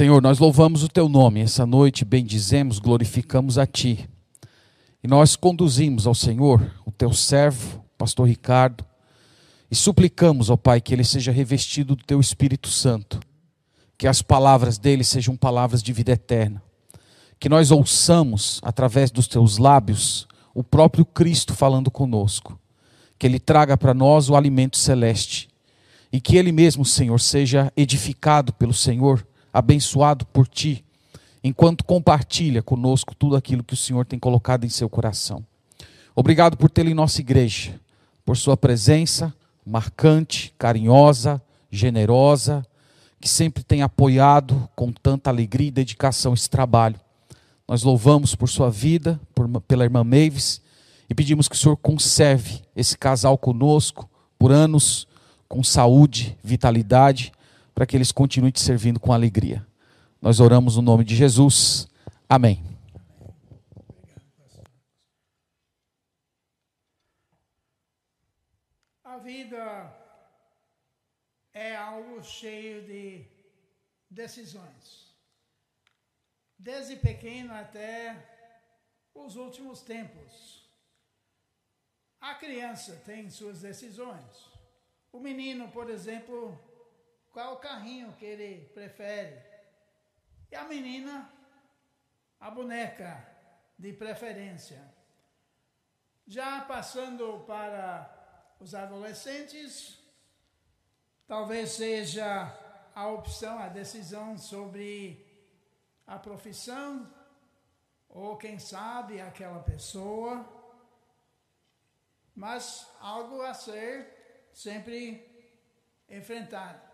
Senhor, 0.00 0.22
nós 0.22 0.38
louvamos 0.38 0.82
o 0.82 0.88
teu 0.88 1.10
nome 1.10 1.40
essa 1.40 1.66
noite, 1.66 2.06
bendizemos, 2.06 2.78
glorificamos 2.78 3.58
a 3.58 3.66
ti. 3.66 4.08
E 5.04 5.06
nós 5.06 5.36
conduzimos 5.36 6.06
ao 6.06 6.14
Senhor, 6.14 6.74
o 6.86 6.90
teu 6.90 7.12
servo, 7.12 7.84
pastor 7.98 8.26
Ricardo, 8.26 8.82
e 9.70 9.76
suplicamos 9.76 10.48
ao 10.48 10.56
Pai 10.56 10.80
que 10.80 10.94
ele 10.94 11.04
seja 11.04 11.30
revestido 11.30 11.94
do 11.94 12.02
teu 12.02 12.18
Espírito 12.18 12.66
Santo, 12.70 13.20
que 13.98 14.06
as 14.06 14.22
palavras 14.22 14.78
dele 14.78 15.04
sejam 15.04 15.36
palavras 15.36 15.82
de 15.82 15.92
vida 15.92 16.12
eterna, 16.12 16.62
que 17.38 17.50
nós 17.50 17.70
ouçamos 17.70 18.58
através 18.64 19.10
dos 19.10 19.28
teus 19.28 19.58
lábios 19.58 20.26
o 20.54 20.64
próprio 20.64 21.04
Cristo 21.04 21.52
falando 21.52 21.90
conosco, 21.90 22.58
que 23.18 23.26
ele 23.26 23.38
traga 23.38 23.76
para 23.76 23.92
nós 23.92 24.30
o 24.30 24.34
alimento 24.34 24.78
celeste 24.78 25.50
e 26.10 26.22
que 26.22 26.38
ele 26.38 26.52
mesmo, 26.52 26.86
Senhor, 26.86 27.20
seja 27.20 27.70
edificado 27.76 28.50
pelo 28.54 28.72
Senhor, 28.72 29.26
abençoado 29.52 30.24
por 30.26 30.46
ti, 30.46 30.84
enquanto 31.42 31.84
compartilha 31.84 32.62
conosco 32.62 33.14
tudo 33.14 33.36
aquilo 33.36 33.64
que 33.64 33.74
o 33.74 33.76
Senhor 33.76 34.04
tem 34.04 34.18
colocado 34.18 34.64
em 34.64 34.68
seu 34.68 34.88
coração. 34.88 35.44
Obrigado 36.14 36.56
por 36.56 36.68
tê-lo 36.70 36.90
em 36.90 36.94
nossa 36.94 37.20
igreja, 37.20 37.80
por 38.24 38.36
sua 38.36 38.56
presença 38.56 39.34
marcante, 39.64 40.54
carinhosa, 40.58 41.40
generosa, 41.70 42.66
que 43.20 43.28
sempre 43.28 43.62
tem 43.62 43.82
apoiado 43.82 44.68
com 44.74 44.90
tanta 44.90 45.30
alegria 45.30 45.68
e 45.68 45.72
dedicação 45.72 46.34
esse 46.34 46.48
trabalho. 46.48 46.98
Nós 47.68 47.82
louvamos 47.82 48.34
por 48.34 48.48
sua 48.48 48.70
vida, 48.70 49.20
por, 49.34 49.48
pela 49.62 49.84
irmã 49.84 50.02
Mavis, 50.02 50.60
e 51.08 51.14
pedimos 51.14 51.48
que 51.48 51.54
o 51.54 51.58
Senhor 51.58 51.76
conserve 51.76 52.62
esse 52.74 52.96
casal 52.96 53.36
conosco 53.36 54.08
por 54.38 54.50
anos, 54.50 55.06
com 55.48 55.62
saúde, 55.62 56.36
vitalidade, 56.42 57.32
para 57.74 57.86
que 57.86 57.96
eles 57.96 58.12
continuem 58.12 58.52
te 58.52 58.60
servindo 58.60 59.00
com 59.00 59.12
alegria. 59.12 59.66
Nós 60.20 60.40
oramos 60.40 60.76
no 60.76 60.82
nome 60.82 61.04
de 61.04 61.16
Jesus. 61.16 61.88
Amém. 62.28 62.62
A 69.02 69.18
vida 69.18 69.96
é 71.52 71.74
algo 71.74 72.22
cheio 72.22 72.86
de 72.86 73.24
decisões. 74.10 75.14
Desde 76.58 76.96
pequeno 76.96 77.54
até 77.54 78.30
os 79.14 79.36
últimos 79.36 79.80
tempos. 79.80 80.68
A 82.20 82.34
criança 82.34 83.00
tem 83.04 83.30
suas 83.30 83.62
decisões. 83.62 84.50
O 85.12 85.18
menino, 85.18 85.68
por 85.68 85.88
exemplo, 85.88 86.58
qual 87.32 87.58
carrinho 87.58 88.12
que 88.14 88.24
ele 88.24 88.66
prefere? 88.74 89.40
E 90.50 90.56
a 90.56 90.64
menina, 90.64 91.32
a 92.40 92.50
boneca 92.50 93.26
de 93.78 93.92
preferência. 93.92 94.82
Já 96.26 96.60
passando 96.62 97.44
para 97.46 98.54
os 98.58 98.74
adolescentes, 98.74 99.98
talvez 101.26 101.70
seja 101.70 102.56
a 102.94 103.08
opção, 103.08 103.58
a 103.58 103.68
decisão 103.68 104.36
sobre 104.36 105.26
a 106.06 106.18
profissão, 106.18 107.08
ou 108.08 108.36
quem 108.36 108.58
sabe 108.58 109.20
aquela 109.20 109.62
pessoa, 109.62 110.44
mas 112.34 112.88
algo 112.98 113.40
a 113.42 113.54
ser 113.54 114.48
sempre 114.52 115.24
enfrentado. 116.08 116.89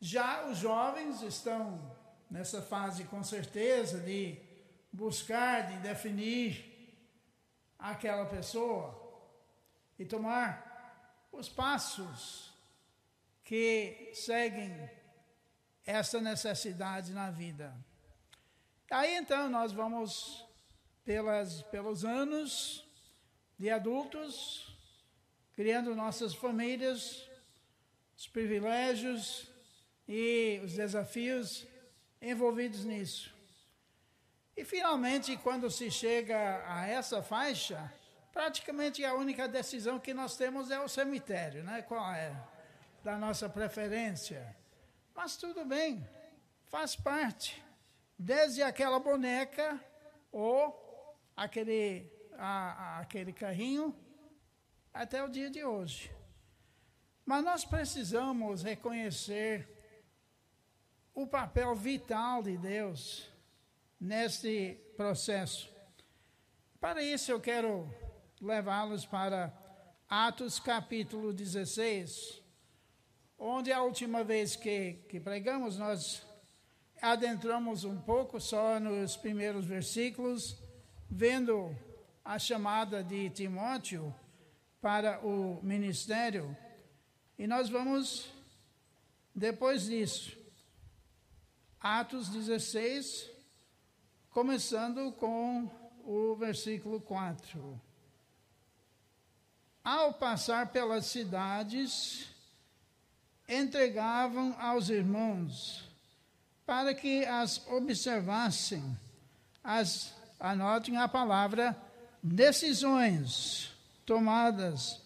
Já 0.00 0.46
os 0.46 0.58
jovens 0.58 1.22
estão 1.22 1.96
nessa 2.30 2.60
fase 2.60 3.04
com 3.04 3.22
certeza 3.22 4.00
de 4.00 4.38
buscar, 4.92 5.68
de 5.68 5.78
definir 5.78 6.94
aquela 7.78 8.26
pessoa 8.26 9.02
e 9.98 10.04
tomar 10.04 11.28
os 11.32 11.48
passos 11.48 12.52
que 13.44 14.10
seguem 14.12 14.90
essa 15.84 16.20
necessidade 16.20 17.12
na 17.12 17.30
vida. 17.30 17.74
Aí 18.90 19.16
então 19.16 19.48
nós 19.48 19.72
vamos 19.72 20.44
pelas, 21.04 21.62
pelos 21.62 22.04
anos 22.04 22.84
de 23.58 23.70
adultos, 23.70 24.76
criando 25.54 25.94
nossas 25.94 26.34
famílias, 26.34 27.28
os 28.16 28.26
privilégios 28.26 29.48
e 30.08 30.60
os 30.64 30.74
desafios 30.74 31.66
envolvidos 32.20 32.84
nisso. 32.84 33.34
E 34.56 34.64
finalmente, 34.64 35.36
quando 35.36 35.70
se 35.70 35.90
chega 35.90 36.64
a 36.66 36.86
essa 36.86 37.22
faixa, 37.22 37.92
praticamente 38.32 39.04
a 39.04 39.14
única 39.14 39.46
decisão 39.46 39.98
que 39.98 40.14
nós 40.14 40.36
temos 40.36 40.70
é 40.70 40.80
o 40.80 40.88
cemitério, 40.88 41.62
né? 41.62 41.82
Qual 41.82 42.12
é? 42.12 42.34
Da 43.04 43.18
nossa 43.18 43.48
preferência. 43.48 44.56
Mas 45.14 45.36
tudo 45.36 45.64
bem, 45.64 46.08
faz 46.66 46.96
parte. 46.96 47.62
Desde 48.18 48.62
aquela 48.62 48.98
boneca 48.98 49.78
ou 50.32 50.74
aquele, 51.36 52.10
a, 52.38 52.96
a, 52.96 53.00
aquele 53.00 53.32
carrinho 53.32 53.94
até 54.92 55.22
o 55.22 55.28
dia 55.28 55.50
de 55.50 55.62
hoje. 55.62 56.10
Mas 57.26 57.44
nós 57.44 57.64
precisamos 57.64 58.62
reconhecer 58.62 59.75
o 61.16 61.26
papel 61.26 61.74
vital 61.74 62.44
de 62.44 62.56
Deus 62.56 63.28
neste 64.00 64.78
processo. 64.96 65.68
Para 66.80 67.02
isso, 67.02 67.32
eu 67.32 67.40
quero 67.40 67.92
levá-los 68.40 69.04
para 69.04 69.52
Atos 70.08 70.60
capítulo 70.60 71.32
16 71.32 72.46
onde 73.38 73.72
a 73.72 73.82
última 73.82 74.24
vez 74.24 74.56
que, 74.56 74.94
que 75.08 75.20
pregamos, 75.20 75.76
nós 75.78 76.22
adentramos 77.00 77.84
um 77.84 78.00
pouco 78.00 78.40
só 78.40 78.80
nos 78.80 79.16
primeiros 79.16 79.66
versículos, 79.66 80.56
vendo 81.10 81.76
a 82.24 82.38
chamada 82.38 83.04
de 83.04 83.28
Timóteo 83.30 84.14
para 84.80 85.20
o 85.24 85.60
ministério. 85.62 86.56
E 87.38 87.46
nós 87.46 87.68
vamos, 87.68 88.30
depois 89.34 89.84
disso, 89.84 90.36
Atos 91.80 92.28
16, 92.28 93.30
começando 94.30 95.12
com 95.12 95.70
o 96.04 96.34
versículo 96.34 97.00
4. 97.00 97.80
Ao 99.84 100.12
passar 100.12 100.72
pelas 100.72 101.06
cidades, 101.06 102.28
entregavam 103.48 104.56
aos 104.58 104.88
irmãos 104.88 105.84
para 106.64 106.94
que 106.94 107.24
as 107.24 107.64
observassem, 107.68 108.98
as 109.62 110.12
anotem 110.40 110.96
a 110.96 111.06
palavra 111.06 111.76
decisões 112.22 113.70
tomadas 114.04 115.00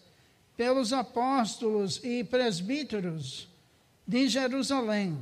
pelos 0.57 0.91
apóstolos 0.93 2.03
e 2.03 2.23
presbíteros 2.23 3.47
de 4.07 4.27
Jerusalém. 4.27 5.19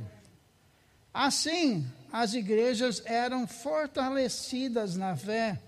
Assim, 1.12 1.86
as 2.12 2.34
igrejas 2.34 3.02
eram 3.04 3.46
fortalecidas 3.46 4.96
na 4.96 5.16
fé 5.16 5.60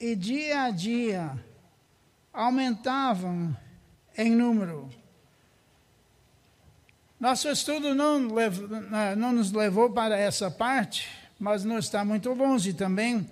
e 0.00 0.14
dia 0.16 0.62
a 0.62 0.70
dia 0.70 1.32
aumentavam 2.32 3.56
em 4.16 4.30
número. 4.30 4.90
Nosso 7.18 7.48
estudo 7.48 7.94
não, 7.94 8.20
não 9.16 9.32
nos 9.32 9.52
levou 9.52 9.90
para 9.90 10.18
essa 10.18 10.50
parte, 10.50 11.08
mas 11.38 11.64
não 11.64 11.78
está 11.78 12.04
muito 12.04 12.32
longe 12.32 12.74
também. 12.74 13.28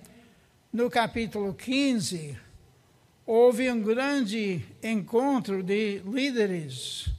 No 0.71 0.89
capítulo 0.89 1.53
15, 1.53 2.37
houve 3.25 3.71
um 3.71 3.81
grande 3.81 4.65
encontro 4.81 5.61
de 5.61 5.99
líderes. 5.99 7.09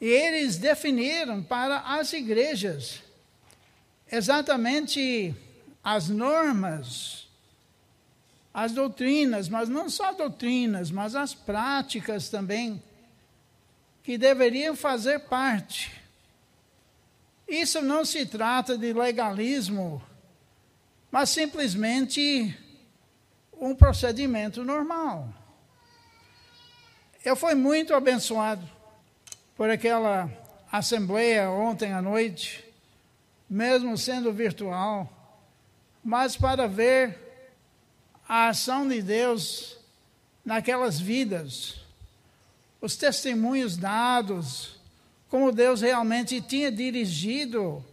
E 0.00 0.06
eles 0.06 0.56
definiram 0.56 1.42
para 1.42 1.80
as 1.80 2.12
igrejas 2.12 3.02
exatamente 4.10 5.34
as 5.82 6.08
normas, 6.08 7.28
as 8.52 8.72
doutrinas, 8.72 9.48
mas 9.48 9.68
não 9.68 9.88
só 9.88 10.12
doutrinas, 10.12 10.90
mas 10.90 11.14
as 11.14 11.34
práticas 11.34 12.28
também 12.28 12.82
que 14.02 14.16
deveriam 14.16 14.74
fazer 14.74 15.20
parte. 15.20 15.92
Isso 17.46 17.80
não 17.82 18.04
se 18.04 18.26
trata 18.26 18.76
de 18.76 18.92
legalismo, 18.92 20.02
mas 21.10 21.30
simplesmente 21.30 22.56
um 23.52 23.74
procedimento 23.74 24.64
normal. 24.64 25.28
Eu 27.24 27.36
fui 27.36 27.54
muito 27.54 27.94
abençoado 27.94 28.68
por 29.56 29.70
aquela 29.70 30.30
assembleia 30.70 31.50
ontem 31.50 31.92
à 31.92 32.02
noite, 32.02 32.65
mesmo 33.48 33.96
sendo 33.96 34.32
virtual, 34.32 35.12
mas 36.02 36.36
para 36.36 36.66
ver 36.66 37.18
a 38.28 38.48
ação 38.48 38.86
de 38.86 39.00
Deus 39.02 39.78
naquelas 40.44 41.00
vidas, 41.00 41.80
os 42.80 42.96
testemunhos 42.96 43.76
dados, 43.76 44.78
como 45.28 45.52
Deus 45.52 45.80
realmente 45.80 46.40
tinha 46.40 46.70
dirigido 46.70 47.84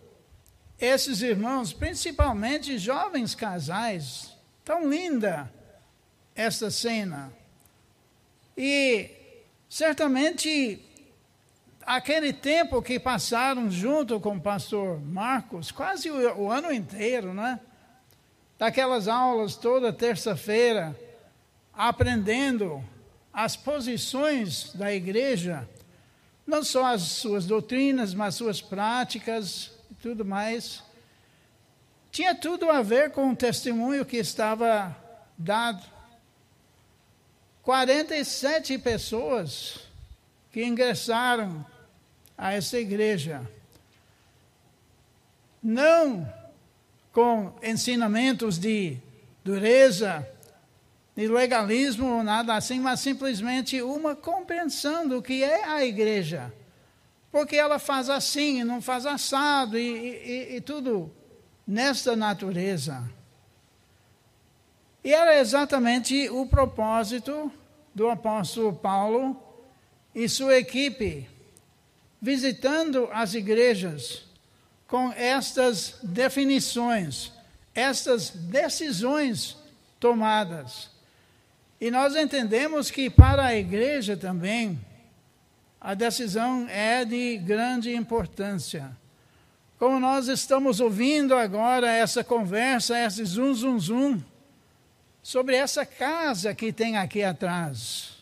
esses 0.80 1.22
irmãos, 1.22 1.74
principalmente 1.74 2.78
jovens 2.78 3.34
casais. 3.34 4.32
Tão 4.66 4.90
linda 4.90 5.52
esta 6.36 6.70
cena. 6.70 7.32
E 8.58 9.10
certamente 9.70 10.80
aquele 11.86 12.34
tempo 12.34 12.82
que 12.82 13.00
passaram 13.00 13.70
junto 13.70 14.20
com 14.20 14.36
o 14.36 14.42
pastor 14.42 15.00
Marcos, 15.02 15.72
quase 15.72 16.10
o, 16.10 16.44
o 16.44 16.52
ano 16.52 16.72
inteiro, 16.72 17.34
né? 17.34 17.60
Daquelas 18.58 19.08
aulas 19.08 19.56
toda 19.56 19.92
terça-feira, 19.92 20.98
aprendendo 21.74 22.84
as 23.32 23.56
posições 23.56 24.72
da 24.74 24.94
igreja, 24.94 25.68
não 26.46 26.64
só 26.64 26.86
as 26.86 27.02
suas 27.02 27.46
doutrinas, 27.46 28.14
mas 28.14 28.36
suas 28.36 28.62
práticas 28.62 29.72
e 29.92 29.96
tudo 29.96 30.24
mais. 30.24 30.84
Tinha 32.12 32.36
tudo 32.36 32.70
a 32.70 32.82
ver 32.82 33.12
com 33.12 33.32
o 33.32 33.36
testemunho 33.36 34.06
que 34.06 34.18
estava 34.18 34.96
dado. 35.38 35.84
47 37.64 38.78
pessoas 38.78 39.80
que 40.52 40.64
ingressaram 40.64 41.66
a 42.38 42.54
essa 42.54 42.80
igreja. 42.80 43.42
Não 45.62 46.32
com 47.12 47.54
ensinamentos 47.62 48.58
de 48.58 48.98
dureza, 49.44 50.28
de 51.16 51.28
legalismo 51.28 52.08
ou 52.08 52.24
nada 52.24 52.56
assim, 52.56 52.80
mas 52.80 53.00
simplesmente 53.00 53.82
uma 53.82 54.16
compreensão 54.16 55.08
do 55.08 55.22
que 55.22 55.44
é 55.44 55.64
a 55.64 55.86
igreja. 55.86 56.52
Porque 57.32 57.56
ela 57.56 57.80
faz 57.80 58.10
assim 58.10 58.60
e 58.60 58.64
não 58.64 58.82
faz 58.82 59.06
assado 59.06 59.78
e, 59.78 59.82
e, 59.82 60.56
e 60.58 60.62
tudo 60.62 61.12
nesta 61.68 62.16
natureza. 62.16 63.10
E 65.04 65.14
era 65.14 65.38
exatamente 65.38 66.30
o 66.30 66.46
propósito 66.46 67.52
do 67.94 68.10
apóstolo 68.10 68.74
Paulo 68.74 69.38
e 70.16 70.28
sua 70.30 70.58
equipe 70.58 71.28
visitando 72.24 73.10
as 73.12 73.34
igrejas 73.34 74.24
com 74.88 75.12
estas 75.12 75.96
definições, 76.02 77.34
estas 77.75 78.30
decisões 78.30 79.58
tomadas. 80.00 80.90
E 81.81 81.92
nós 81.92 82.16
entendemos 82.16 82.90
que 82.90 83.10
para 83.10 83.48
a 83.48 83.58
igreja 83.58 84.16
também 84.16 84.80
a 85.81 85.94
decisão 85.94 86.66
é 86.70 87.04
de 87.04 87.38
grande 87.40 87.94
importância. 87.94 88.96
Como 89.78 90.00
nós 90.00 90.30
estamos 90.30 90.80
ouvindo 90.80 91.36
agora 91.36 91.92
essa 91.92 92.24
conversa, 92.24 92.98
esse 92.98 93.25
zum 93.25 93.54
zum 93.54 93.78
zum 93.78 94.24
sobre 95.22 95.58
essa 95.58 95.86
casa 95.86 96.56
que 96.56 96.72
tem 96.72 96.96
aqui 96.96 97.22
atrás. 97.22 98.14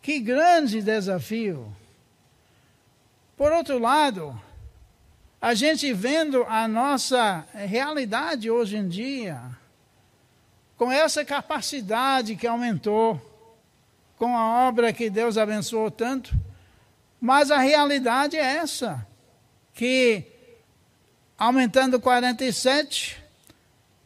Que 0.00 0.18
grande 0.18 0.80
desafio! 0.80 1.76
Por 3.36 3.52
outro 3.52 3.78
lado, 3.78 4.40
a 5.40 5.52
gente 5.52 5.92
vendo 5.92 6.42
a 6.44 6.66
nossa 6.66 7.46
realidade 7.52 8.50
hoje 8.50 8.78
em 8.78 8.88
dia, 8.88 9.38
com 10.78 10.90
essa 10.90 11.22
capacidade 11.22 12.34
que 12.34 12.46
aumentou, 12.46 13.20
com 14.16 14.34
a 14.34 14.66
obra 14.66 14.90
que 14.90 15.10
Deus 15.10 15.36
abençoou 15.36 15.90
tanto, 15.90 16.34
mas 17.20 17.50
a 17.50 17.58
realidade 17.58 18.38
é 18.38 18.56
essa, 18.56 19.06
que 19.74 20.24
aumentando 21.36 22.00
47, 22.00 23.22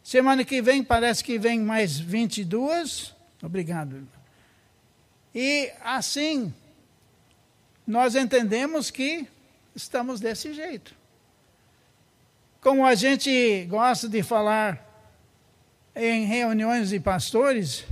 semana 0.02 0.44
que 0.44 0.60
vem 0.60 0.82
parece 0.82 1.22
que 1.22 1.38
vem 1.38 1.60
mais 1.60 1.96
22, 1.96 3.14
obrigado. 3.40 4.08
E 5.32 5.70
assim, 5.84 6.52
nós 7.90 8.14
entendemos 8.14 8.88
que 8.88 9.26
estamos 9.74 10.20
desse 10.20 10.54
jeito. 10.54 10.94
Como 12.60 12.86
a 12.86 12.94
gente 12.94 13.64
gosta 13.64 14.08
de 14.08 14.22
falar 14.22 14.80
em 15.96 16.24
reuniões 16.24 16.90
de 16.90 17.00
pastores, 17.00 17.84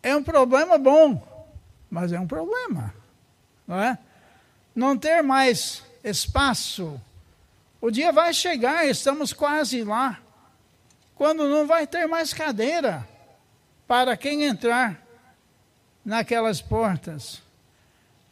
é 0.00 0.14
um 0.14 0.22
problema 0.22 0.78
bom, 0.78 1.20
mas 1.90 2.12
é 2.12 2.20
um 2.20 2.26
problema, 2.26 2.94
não 3.66 3.80
é? 3.80 3.98
Não 4.76 4.96
ter 4.96 5.22
mais 5.22 5.82
espaço. 6.04 7.00
O 7.80 7.90
dia 7.90 8.12
vai 8.12 8.32
chegar, 8.32 8.86
estamos 8.86 9.32
quase 9.32 9.82
lá, 9.82 10.20
quando 11.16 11.48
não 11.48 11.66
vai 11.66 11.84
ter 11.84 12.06
mais 12.06 12.32
cadeira 12.32 13.04
para 13.88 14.16
quem 14.16 14.44
entrar 14.44 15.04
naquelas 16.04 16.62
portas. 16.62 17.42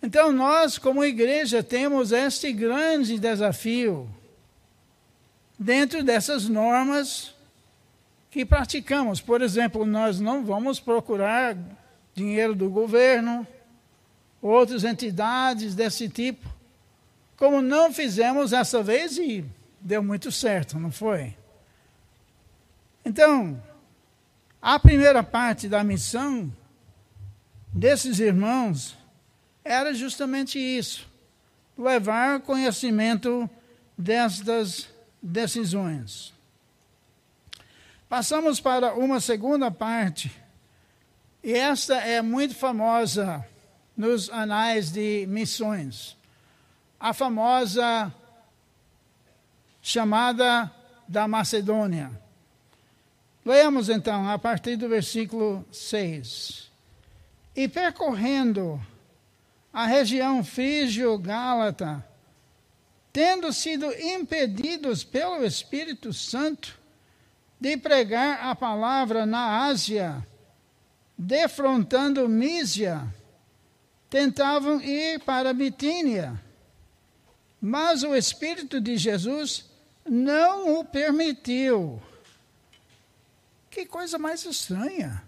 Então, 0.07 0.31
nós, 0.31 0.79
como 0.79 1.05
igreja, 1.05 1.65
temos 1.65 2.13
este 2.13 2.53
grande 2.53 3.19
desafio 3.19 4.09
dentro 5.59 6.05
dessas 6.05 6.49
normas 6.49 7.35
que 8.31 8.47
praticamos. 8.47 9.21
Por 9.21 9.43
exemplo, 9.43 9.85
nós 9.85 10.21
não 10.21 10.45
vamos 10.45 10.79
procurar 10.79 11.57
dinheiro 12.15 12.55
do 12.55 12.71
governo, 12.71 13.45
outras 14.41 14.85
entidades 14.85 15.75
desse 15.75 16.09
tipo, 16.09 16.49
como 17.37 17.61
não 17.61 17.93
fizemos 17.93 18.53
essa 18.53 18.85
vez 18.85 19.19
e 19.19 19.45
deu 19.81 20.05
muito 20.05 20.31
certo, 20.31 20.79
não 20.79 20.93
foi? 20.93 21.35
Então, 23.05 23.61
a 24.63 24.79
primeira 24.79 25.25
parte 25.25 25.67
da 25.67 25.83
missão 25.83 26.49
desses 27.75 28.21
irmãos 28.21 28.97
era 29.67 29.93
justamente 29.93 30.59
isso: 30.59 31.07
levar 31.77 32.41
conhecimento 32.41 33.49
destas 33.97 34.89
decisões. 35.21 36.33
Passamos 38.09 38.61
para 38.61 38.95
uma 38.95 39.21
segunda 39.21 39.71
parte, 39.71 40.31
e 41.43 41.53
esta 41.53 41.97
é 41.97 42.23
muito 42.23 42.55
famosa 42.55 43.45
nos 43.97 44.31
anais 44.31 44.93
de 44.93 45.27
missões. 45.29 46.17
A 46.99 47.13
famosa 47.13 48.13
chamada 49.83 50.71
da 51.07 51.29
Macedônia. 51.29 52.11
Leamos 53.45 53.89
então 53.89 54.29
a 54.29 54.39
partir 54.39 54.77
do 54.77 54.89
versículo 54.89 55.65
6. 55.71 56.71
E 57.55 57.69
percorrendo 57.69 58.81
a 59.77 59.85
região 59.85 60.43
frígio-gálata, 60.43 62.03
tendo 63.13 63.53
sido 63.53 63.85
impedidos 63.93 65.05
pelo 65.05 65.45
Espírito 65.45 66.15
Santo 66.15 66.81
de 67.61 67.77
pregar 67.77 68.43
a 68.43 68.55
palavra 68.55 69.27
na 69.27 69.67
Ásia, 69.67 70.27
defrontando 71.19 72.27
Mísia, 72.27 73.07
tentavam 74.09 74.81
ir 74.81 75.21
para 75.21 75.53
Bitínia, 75.53 76.43
mas 77.61 78.03
o 78.03 78.17
Espírito 78.17 78.81
de 78.81 78.97
Jesus 78.97 79.67
não 80.07 80.81
o 80.81 80.85
permitiu. 80.87 82.01
Que 83.69 83.85
coisa 83.85 84.19
mais 84.19 84.43
estranha. 84.47 85.23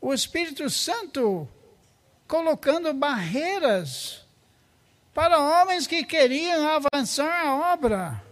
O 0.00 0.14
Espírito 0.14 0.70
Santo 0.70 1.48
colocando 2.28 2.92
barreiras 2.92 4.22
para 5.14 5.40
homens 5.40 5.86
que 5.86 6.04
queriam 6.04 6.68
avançar 6.68 7.46
a 7.46 7.72
obra. 7.72 8.22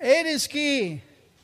Eles 0.00 0.46
que 0.46 1.00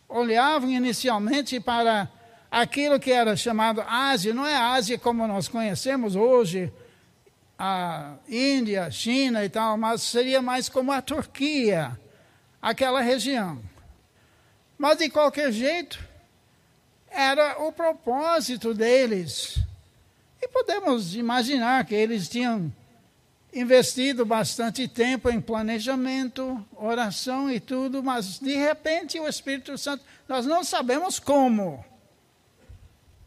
olhavam 0.08 0.70
inicialmente 0.70 1.60
para 1.60 2.08
aquilo 2.50 2.98
que 2.98 3.12
era 3.12 3.36
chamado 3.36 3.82
Ásia, 3.86 4.34
não 4.34 4.46
é 4.46 4.56
Ásia 4.56 4.98
como 4.98 5.26
nós 5.28 5.46
conhecemos 5.46 6.16
hoje, 6.16 6.72
a 7.58 8.14
Índia, 8.26 8.90
China 8.90 9.44
e 9.44 9.48
tal, 9.48 9.76
mas 9.76 10.02
seria 10.02 10.40
mais 10.40 10.68
como 10.68 10.90
a 10.90 11.02
Turquia, 11.02 11.96
aquela 12.60 13.02
região. 13.02 13.62
Mas 14.78 14.96
de 14.96 15.10
qualquer 15.10 15.52
jeito, 15.52 16.02
era 17.10 17.62
o 17.62 17.70
propósito 17.70 18.72
deles 18.72 19.62
e 20.40 20.48
podemos 20.48 21.14
imaginar 21.14 21.84
que 21.84 21.94
eles 21.94 22.28
tinham 22.28 22.72
investido 23.52 24.24
bastante 24.24 24.86
tempo 24.86 25.28
em 25.28 25.40
planejamento, 25.40 26.64
oração 26.76 27.50
e 27.50 27.58
tudo, 27.58 28.02
mas 28.02 28.38
de 28.38 28.54
repente 28.54 29.18
o 29.18 29.28
Espírito 29.28 29.76
Santo, 29.76 30.04
nós 30.28 30.46
não 30.46 30.62
sabemos 30.62 31.18
como, 31.18 31.84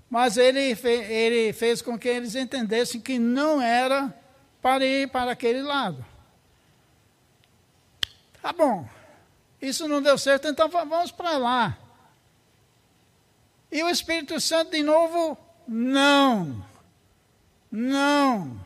mas 0.10 0.38
ele, 0.38 0.78
ele 1.10 1.54
fez 1.54 1.82
com 1.82 1.98
que 1.98 2.08
eles 2.08 2.36
entendessem 2.36 3.02
que 3.02 3.20
não 3.20 3.62
era 3.62 4.14
para 4.62 4.86
ir 4.86 5.10
para 5.10 5.32
aquele 5.32 5.62
lado. 5.62 6.06
Tá 8.42 8.54
bom, 8.54 8.88
isso 9.62 9.88
não 9.88 10.02
deu 10.02 10.18
certo, 10.18 10.48
então 10.48 10.70
vamos 10.70 11.12
para 11.12 11.38
lá. 11.38 11.78
E 13.72 13.82
o 13.84 13.90
Espírito 13.90 14.40
Santo 14.40 14.72
de 14.72 14.84
novo, 14.84 15.38
não, 15.68 16.64
não. 17.74 18.62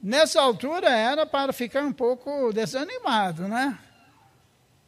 Nessa 0.00 0.40
altura 0.40 0.88
era 0.88 1.26
para 1.26 1.52
ficar 1.52 1.82
um 1.82 1.92
pouco 1.92 2.52
desanimado, 2.52 3.48
né? 3.48 3.76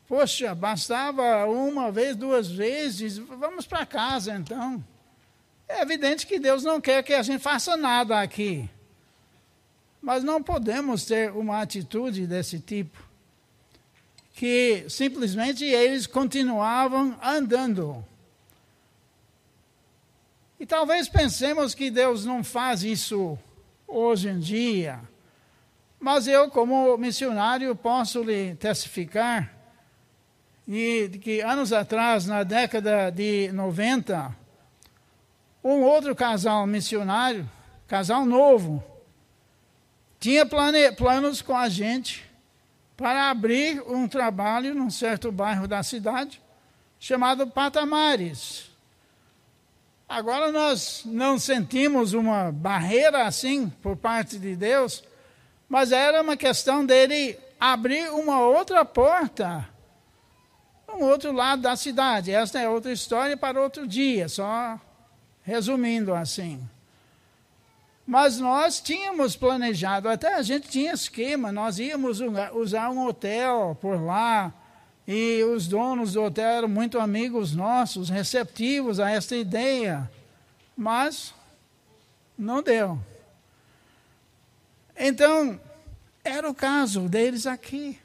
Poxa, 0.06 0.54
bastava 0.54 1.44
uma 1.46 1.90
vez, 1.90 2.14
duas 2.14 2.48
vezes, 2.48 3.18
vamos 3.18 3.66
para 3.66 3.84
casa 3.84 4.32
então. 4.36 4.82
É 5.68 5.82
evidente 5.82 6.24
que 6.24 6.38
Deus 6.38 6.62
não 6.62 6.80
quer 6.80 7.02
que 7.02 7.12
a 7.12 7.22
gente 7.22 7.42
faça 7.42 7.76
nada 7.76 8.20
aqui. 8.20 8.70
Mas 10.00 10.22
não 10.22 10.40
podemos 10.40 11.04
ter 11.04 11.32
uma 11.32 11.60
atitude 11.60 12.28
desse 12.28 12.60
tipo. 12.60 12.96
Que 14.34 14.86
simplesmente 14.88 15.64
eles 15.64 16.06
continuavam 16.06 17.18
andando. 17.20 18.06
E 20.58 20.66
talvez 20.66 21.08
pensemos 21.08 21.74
que 21.74 21.90
Deus 21.90 22.24
não 22.24 22.42
faz 22.42 22.82
isso 22.82 23.38
hoje 23.86 24.28
em 24.28 24.38
dia. 24.38 25.00
Mas 26.00 26.26
eu, 26.26 26.50
como 26.50 26.96
missionário, 26.96 27.74
posso 27.74 28.22
lhe 28.22 28.54
testificar 28.56 29.58
e 30.68 31.08
que 31.22 31.40
anos 31.40 31.72
atrás, 31.72 32.26
na 32.26 32.42
década 32.42 33.10
de 33.10 33.50
90, 33.52 34.36
um 35.64 35.80
outro 35.80 36.14
casal 36.14 36.66
missionário, 36.66 37.48
casal 37.86 38.26
novo, 38.26 38.84
tinha 40.20 40.44
plane, 40.44 40.92
planos 40.92 41.40
com 41.40 41.56
a 41.56 41.70
gente 41.70 42.28
para 42.96 43.30
abrir 43.30 43.82
um 43.86 44.06
trabalho 44.06 44.74
num 44.74 44.90
certo 44.90 45.32
bairro 45.32 45.66
da 45.66 45.82
cidade 45.82 46.42
chamado 47.00 47.46
Patamares. 47.46 48.67
Agora 50.08 50.50
nós 50.50 51.02
não 51.04 51.38
sentimos 51.38 52.14
uma 52.14 52.50
barreira 52.50 53.26
assim 53.26 53.68
por 53.68 53.94
parte 53.94 54.38
de 54.38 54.56
Deus, 54.56 55.04
mas 55.68 55.92
era 55.92 56.22
uma 56.22 56.34
questão 56.34 56.86
dele 56.86 57.38
abrir 57.60 58.10
uma 58.12 58.40
outra 58.40 58.86
porta, 58.86 59.68
um 60.88 61.04
outro 61.04 61.30
lado 61.30 61.60
da 61.60 61.76
cidade. 61.76 62.32
Esta 62.32 62.58
é 62.58 62.66
outra 62.66 62.90
história 62.90 63.36
para 63.36 63.60
outro 63.60 63.86
dia, 63.86 64.30
só 64.30 64.80
resumindo 65.42 66.14
assim. 66.14 66.66
Mas 68.06 68.38
nós 68.38 68.80
tínhamos 68.80 69.36
planejado, 69.36 70.08
até 70.08 70.36
a 70.36 70.42
gente 70.42 70.68
tinha 70.68 70.94
esquema, 70.94 71.52
nós 71.52 71.78
íamos 71.78 72.20
usar 72.54 72.88
um 72.88 73.06
hotel 73.06 73.76
por 73.78 74.02
lá, 74.02 74.54
e 75.10 75.42
os 75.42 75.66
donos 75.66 76.12
do 76.12 76.22
hotel 76.22 76.44
eram 76.44 76.68
muito 76.68 77.00
amigos 77.00 77.54
nossos, 77.54 78.10
receptivos 78.10 79.00
a 79.00 79.10
esta 79.10 79.34
ideia. 79.34 80.08
Mas 80.76 81.32
não 82.36 82.62
deu. 82.62 83.00
Então, 84.94 85.58
era 86.22 86.46
o 86.50 86.54
caso 86.54 87.08
deles 87.08 87.46
aqui. 87.46 87.98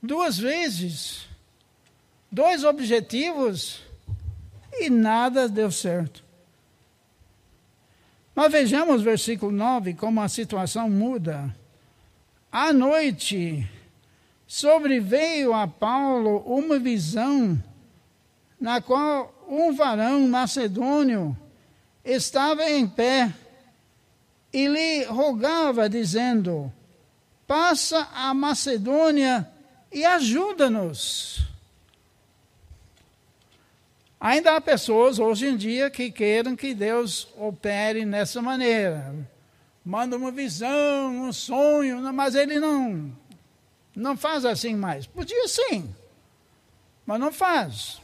Duas 0.00 0.38
vezes, 0.38 1.26
dois 2.30 2.62
objetivos 2.62 3.80
e 4.74 4.88
nada 4.88 5.48
deu 5.48 5.72
certo. 5.72 6.22
Mas 8.32 8.52
vejamos 8.52 9.02
versículo 9.02 9.50
9, 9.50 9.94
como 9.94 10.20
a 10.20 10.28
situação 10.28 10.88
muda. 10.88 11.52
À 12.52 12.72
noite, 12.72 13.68
sobreveio 14.48 15.52
a 15.52 15.68
Paulo 15.68 16.38
uma 16.46 16.78
visão, 16.78 17.62
na 18.58 18.80
qual 18.80 19.44
um 19.46 19.74
varão 19.74 20.26
macedônio 20.26 21.36
estava 22.02 22.68
em 22.68 22.88
pé 22.88 23.32
e 24.50 24.66
lhe 24.66 25.04
rogava, 25.04 25.86
dizendo: 25.88 26.72
Passa 27.46 28.08
a 28.14 28.32
Macedônia 28.32 29.46
e 29.92 30.04
ajuda-nos. 30.04 31.46
Ainda 34.18 34.56
há 34.56 34.60
pessoas 34.60 35.18
hoje 35.18 35.46
em 35.46 35.56
dia 35.56 35.90
que 35.90 36.10
querem 36.10 36.56
que 36.56 36.74
Deus 36.74 37.28
opere 37.36 38.04
nessa 38.04 38.42
maneira. 38.42 39.14
Manda 39.84 40.16
uma 40.16 40.32
visão, 40.32 41.28
um 41.28 41.32
sonho, 41.32 42.12
mas 42.12 42.34
ele 42.34 42.58
não 42.58 43.12
não 43.98 44.16
faz 44.16 44.44
assim 44.44 44.74
mais. 44.74 45.06
Podia 45.06 45.48
sim, 45.48 45.92
mas 47.04 47.18
não 47.18 47.32
faz. 47.32 48.00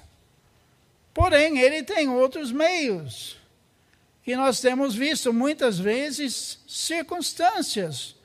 Porém, 1.12 1.58
ele 1.58 1.82
tem 1.84 2.08
outros 2.08 2.50
meios 2.50 3.38
que 4.24 4.34
nós 4.34 4.60
temos 4.60 4.94
visto 4.94 5.32
muitas 5.32 5.78
vezes 5.78 6.58
circunstâncias, 6.66 8.16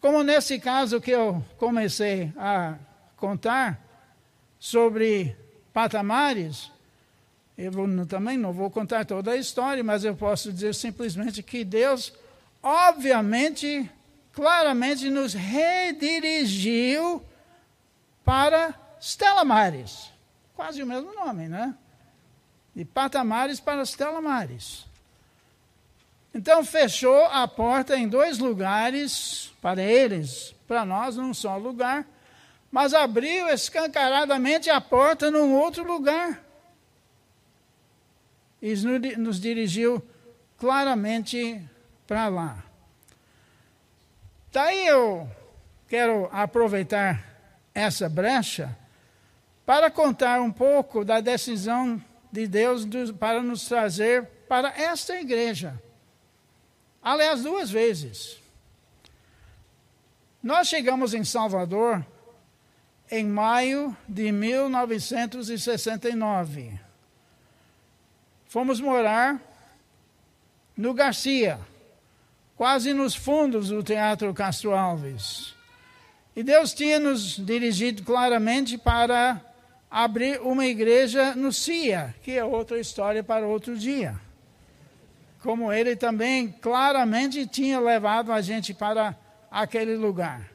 como 0.00 0.22
nesse 0.22 0.58
caso 0.58 1.00
que 1.00 1.10
eu 1.10 1.42
comecei 1.56 2.32
a 2.36 2.76
contar 3.16 3.80
sobre 4.58 5.34
patamares. 5.72 6.70
Eu 7.56 7.72
também 8.06 8.36
não 8.36 8.52
vou 8.52 8.70
contar 8.70 9.04
toda 9.04 9.30
a 9.30 9.36
história, 9.36 9.82
mas 9.82 10.04
eu 10.04 10.14
posso 10.14 10.52
dizer 10.52 10.74
simplesmente 10.74 11.42
que 11.42 11.64
Deus, 11.64 12.12
obviamente, 12.62 13.90
claramente 14.38 15.10
nos 15.10 15.34
redirigiu 15.34 17.20
para 18.24 18.72
Stella 19.00 19.44
Maris. 19.44 20.12
Quase 20.54 20.80
o 20.80 20.86
mesmo 20.86 21.12
nome, 21.12 21.48
né? 21.48 21.74
De 22.72 22.84
patamares 22.84 23.58
para 23.58 23.82
Stella 23.84 24.20
Maris. 24.20 24.86
Então 26.32 26.64
fechou 26.64 27.24
a 27.24 27.48
porta 27.48 27.96
em 27.96 28.06
dois 28.06 28.38
lugares 28.38 29.52
para 29.60 29.82
eles, 29.82 30.54
para 30.68 30.84
nós 30.84 31.16
num 31.16 31.34
só 31.34 31.56
lugar, 31.56 32.06
mas 32.70 32.94
abriu 32.94 33.48
escancaradamente 33.48 34.70
a 34.70 34.80
porta 34.80 35.32
num 35.32 35.52
outro 35.52 35.82
lugar 35.82 36.44
e 38.62 38.72
nos 39.16 39.40
dirigiu 39.40 40.00
claramente 40.56 41.60
para 42.06 42.28
lá. 42.28 42.67
Daí 44.58 44.88
eu 44.88 45.30
quero 45.86 46.28
aproveitar 46.32 47.24
essa 47.72 48.08
brecha 48.08 48.76
para 49.64 49.88
contar 49.88 50.40
um 50.40 50.50
pouco 50.50 51.04
da 51.04 51.20
decisão 51.20 52.02
de 52.32 52.48
Deus 52.48 52.84
para 53.20 53.40
nos 53.40 53.68
trazer 53.68 54.24
para 54.48 54.70
esta 54.70 55.20
igreja. 55.20 55.80
Aliás, 57.00 57.44
duas 57.44 57.70
vezes. 57.70 58.40
Nós 60.42 60.66
chegamos 60.66 61.14
em 61.14 61.22
Salvador 61.22 62.04
em 63.08 63.24
maio 63.24 63.96
de 64.08 64.32
1969. 64.32 66.80
Fomos 68.48 68.80
morar 68.80 69.40
no 70.76 70.92
Garcia, 70.92 71.60
quase 72.58 72.92
nos 72.92 73.14
fundos 73.14 73.68
do 73.68 73.84
Teatro 73.84 74.34
Castro 74.34 74.74
Alves. 74.74 75.54
E 76.34 76.42
Deus 76.42 76.74
tinha 76.74 76.98
nos 76.98 77.36
dirigido 77.36 78.02
claramente 78.02 78.76
para 78.76 79.40
abrir 79.88 80.40
uma 80.40 80.66
igreja 80.66 81.36
no 81.36 81.52
CIA, 81.52 82.14
que 82.20 82.32
é 82.32 82.44
outra 82.44 82.80
história 82.80 83.22
para 83.22 83.46
outro 83.46 83.78
dia. 83.78 84.20
Como 85.40 85.72
ele 85.72 85.94
também 85.94 86.48
claramente 86.48 87.46
tinha 87.46 87.78
levado 87.78 88.32
a 88.32 88.40
gente 88.40 88.74
para 88.74 89.16
aquele 89.48 89.96
lugar. 89.96 90.50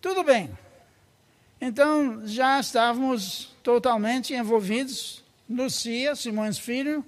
Tudo 0.00 0.24
bem. 0.24 0.50
Então 1.60 2.26
já 2.26 2.58
estávamos 2.58 3.54
totalmente 3.62 4.34
envolvidos 4.34 5.22
no 5.48 5.70
CIA, 5.70 6.16
Simões 6.16 6.58
Filho, 6.58 7.04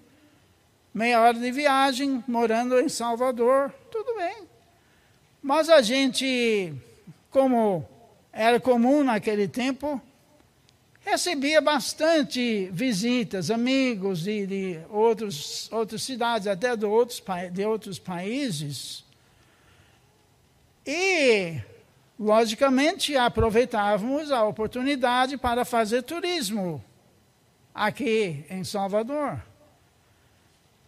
meia 0.92 1.20
hora 1.20 1.38
de 1.38 1.50
viagem, 1.50 2.22
morando 2.26 2.78
em 2.78 2.88
Salvador, 2.88 3.72
tudo 3.90 4.14
bem. 4.16 4.48
Mas 5.42 5.68
a 5.68 5.80
gente, 5.80 6.72
como 7.30 7.86
era 8.32 8.60
comum 8.60 9.02
naquele 9.02 9.48
tempo, 9.48 10.00
recebia 11.00 11.60
bastante 11.60 12.70
visitas, 12.72 13.50
amigos 13.50 14.22
de, 14.22 14.46
de 14.46 14.80
outros, 14.88 15.70
outras 15.72 16.02
cidades, 16.02 16.46
até 16.46 16.76
de 16.76 16.86
outros, 16.86 17.22
de 17.52 17.64
outros 17.64 17.98
países. 17.98 19.04
E, 20.86 21.60
logicamente, 22.18 23.16
aproveitávamos 23.16 24.30
a 24.30 24.44
oportunidade 24.44 25.36
para 25.36 25.64
fazer 25.64 26.02
turismo 26.02 26.82
aqui 27.74 28.44
em 28.48 28.62
Salvador. 28.62 29.40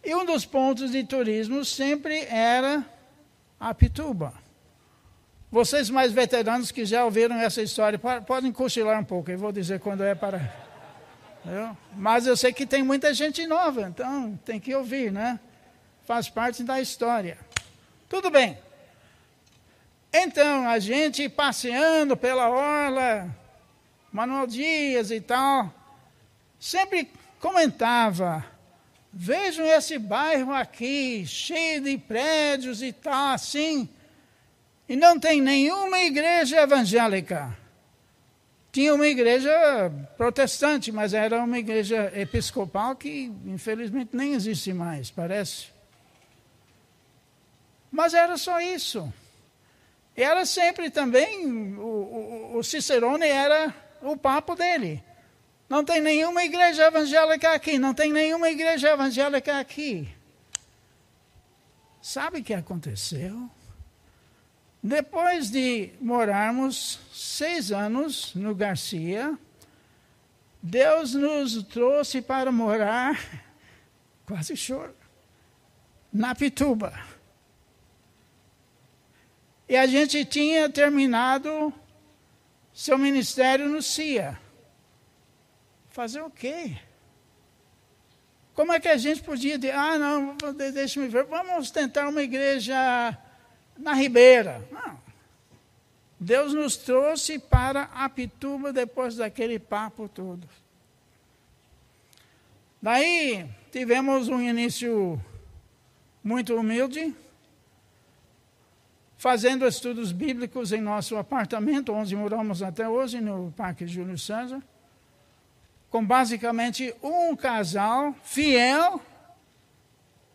E 0.05 0.13
um 0.13 0.23
dos 0.23 0.45
pontos 0.45 0.91
de 0.91 1.03
turismo 1.03 1.65
sempre 1.65 2.25
era 2.25 2.85
a 3.59 3.73
Pituba. 3.73 4.31
Vocês 5.51 5.89
mais 5.89 6.11
veteranos 6.11 6.71
que 6.71 6.85
já 6.85 7.03
ouviram 7.03 7.35
essa 7.37 7.59
história, 7.59 7.97
podem 7.97 8.51
cochilar 8.51 8.99
um 8.99 9.03
pouco, 9.03 9.31
eu 9.31 9.37
vou 9.39 9.51
dizer 9.51 9.79
quando 9.79 10.03
é 10.03 10.13
para. 10.13 10.53
Mas 11.95 12.27
eu 12.27 12.37
sei 12.37 12.53
que 12.53 12.67
tem 12.67 12.83
muita 12.83 13.15
gente 13.15 13.47
nova, 13.47 13.81
então 13.81 14.39
tem 14.45 14.59
que 14.59 14.75
ouvir, 14.75 15.11
né? 15.11 15.39
Faz 16.05 16.29
parte 16.29 16.63
da 16.63 16.79
história. 16.79 17.39
Tudo 18.07 18.29
bem. 18.29 18.59
Então, 20.13 20.69
a 20.69 20.77
gente 20.77 21.27
passeando 21.27 22.15
pela 22.15 22.47
orla, 22.47 23.35
Manuel 24.11 24.45
Dias 24.45 25.09
e 25.09 25.19
tal, 25.19 25.73
sempre 26.59 27.11
comentava: 27.39 28.45
vejam 29.17 29.65
esse 29.65 29.97
bairro 29.97 30.51
aqui, 30.51 31.25
cheio 31.25 31.79
de 31.79 31.97
prédios 31.97 32.83
e 32.83 32.91
tal, 32.91 33.33
assim, 33.33 33.87
e 34.89 34.95
não 34.97 35.17
tem 35.17 35.41
nenhuma 35.41 35.99
igreja 36.01 36.59
evangélica. 36.59 37.57
Tinha 38.73 38.93
uma 38.93 39.07
igreja 39.07 39.49
protestante, 40.17 40.91
mas 40.91 41.13
era 41.13 41.41
uma 41.41 41.57
igreja 41.57 42.11
episcopal 42.13 42.93
que, 42.93 43.31
infelizmente, 43.45 44.09
nem 44.11 44.33
existe 44.33 44.73
mais, 44.73 45.09
parece. 45.09 45.67
Mas 47.89 48.13
era 48.13 48.35
só 48.35 48.59
isso. 48.59 49.11
E 50.17 50.21
era 50.21 50.45
sempre 50.45 50.89
também, 50.89 51.47
o, 51.77 51.81
o, 51.81 52.57
o 52.57 52.63
Cicerone 52.63 53.25
era 53.25 53.73
o 54.01 54.17
papo 54.17 54.55
dele. 54.55 55.01
Não 55.67 55.83
tem 55.83 55.99
nenhuma 55.99 56.43
igreja 56.43 56.83
evangélica 56.85 57.53
aqui, 57.53 57.79
não 57.79 57.93
tem 57.93 58.11
nenhuma 58.11 58.49
igreja 58.49 58.89
evangélica 58.89 59.59
aqui. 59.59 60.07
Sabe 62.01 62.39
o 62.39 62.43
que 62.43 62.53
aconteceu? 62.53 63.49
Depois 64.81 65.49
de 65.49 65.91
morarmos 65.99 66.99
seis 67.11 67.71
anos 67.71 68.35
no 68.35 68.53
Garcia, 68.53 69.35
Deus 70.61 71.15
nos 71.15 71.63
trouxe 71.63 72.21
para 72.21 72.51
morar, 72.51 73.19
quase 74.27 74.55
choro, 74.55 74.93
na 76.13 76.35
Pituba. 76.35 76.93
E 79.67 79.75
a 79.75 79.87
gente 79.87 80.23
tinha 80.25 80.69
terminado 80.69 81.73
seu 82.71 82.99
ministério 82.99 83.67
no 83.67 83.81
CIA. 83.81 84.44
Fazer 85.95 86.19
o 86.19 86.29
quê? 86.29 86.75
Como 88.53 88.73
é 88.73 88.81
que 88.81 88.89
a 88.89 88.97
gente 88.97 89.23
podia 89.23 89.57
dizer, 89.57 89.73
ah, 89.73 89.97
não, 89.97 90.35
deixa-me 90.73 91.07
ver, 91.07 91.23
vamos 91.23 91.71
tentar 91.71 92.09
uma 92.09 92.21
igreja 92.21 93.17
na 93.77 93.93
Ribeira. 93.93 94.61
Não. 94.69 94.99
Deus 96.19 96.53
nos 96.53 96.75
trouxe 96.75 97.39
para 97.39 97.83
Apituba 97.93 98.73
depois 98.73 99.15
daquele 99.15 99.57
papo 99.57 100.09
todo. 100.09 100.45
Daí 102.81 103.49
tivemos 103.71 104.27
um 104.27 104.41
início 104.41 105.17
muito 106.21 106.57
humilde, 106.57 107.15
fazendo 109.15 109.65
estudos 109.65 110.11
bíblicos 110.11 110.73
em 110.73 110.81
nosso 110.81 111.15
apartamento, 111.15 111.93
onde 111.93 112.17
moramos 112.17 112.61
até 112.61 112.85
hoje, 112.85 113.21
no 113.21 113.53
Parque 113.55 113.87
Júlio 113.87 114.19
César 114.19 114.61
com 115.95 116.05
basicamente 116.05 116.93
um 117.01 117.33
casal 117.37 118.13
fiel, 118.21 119.01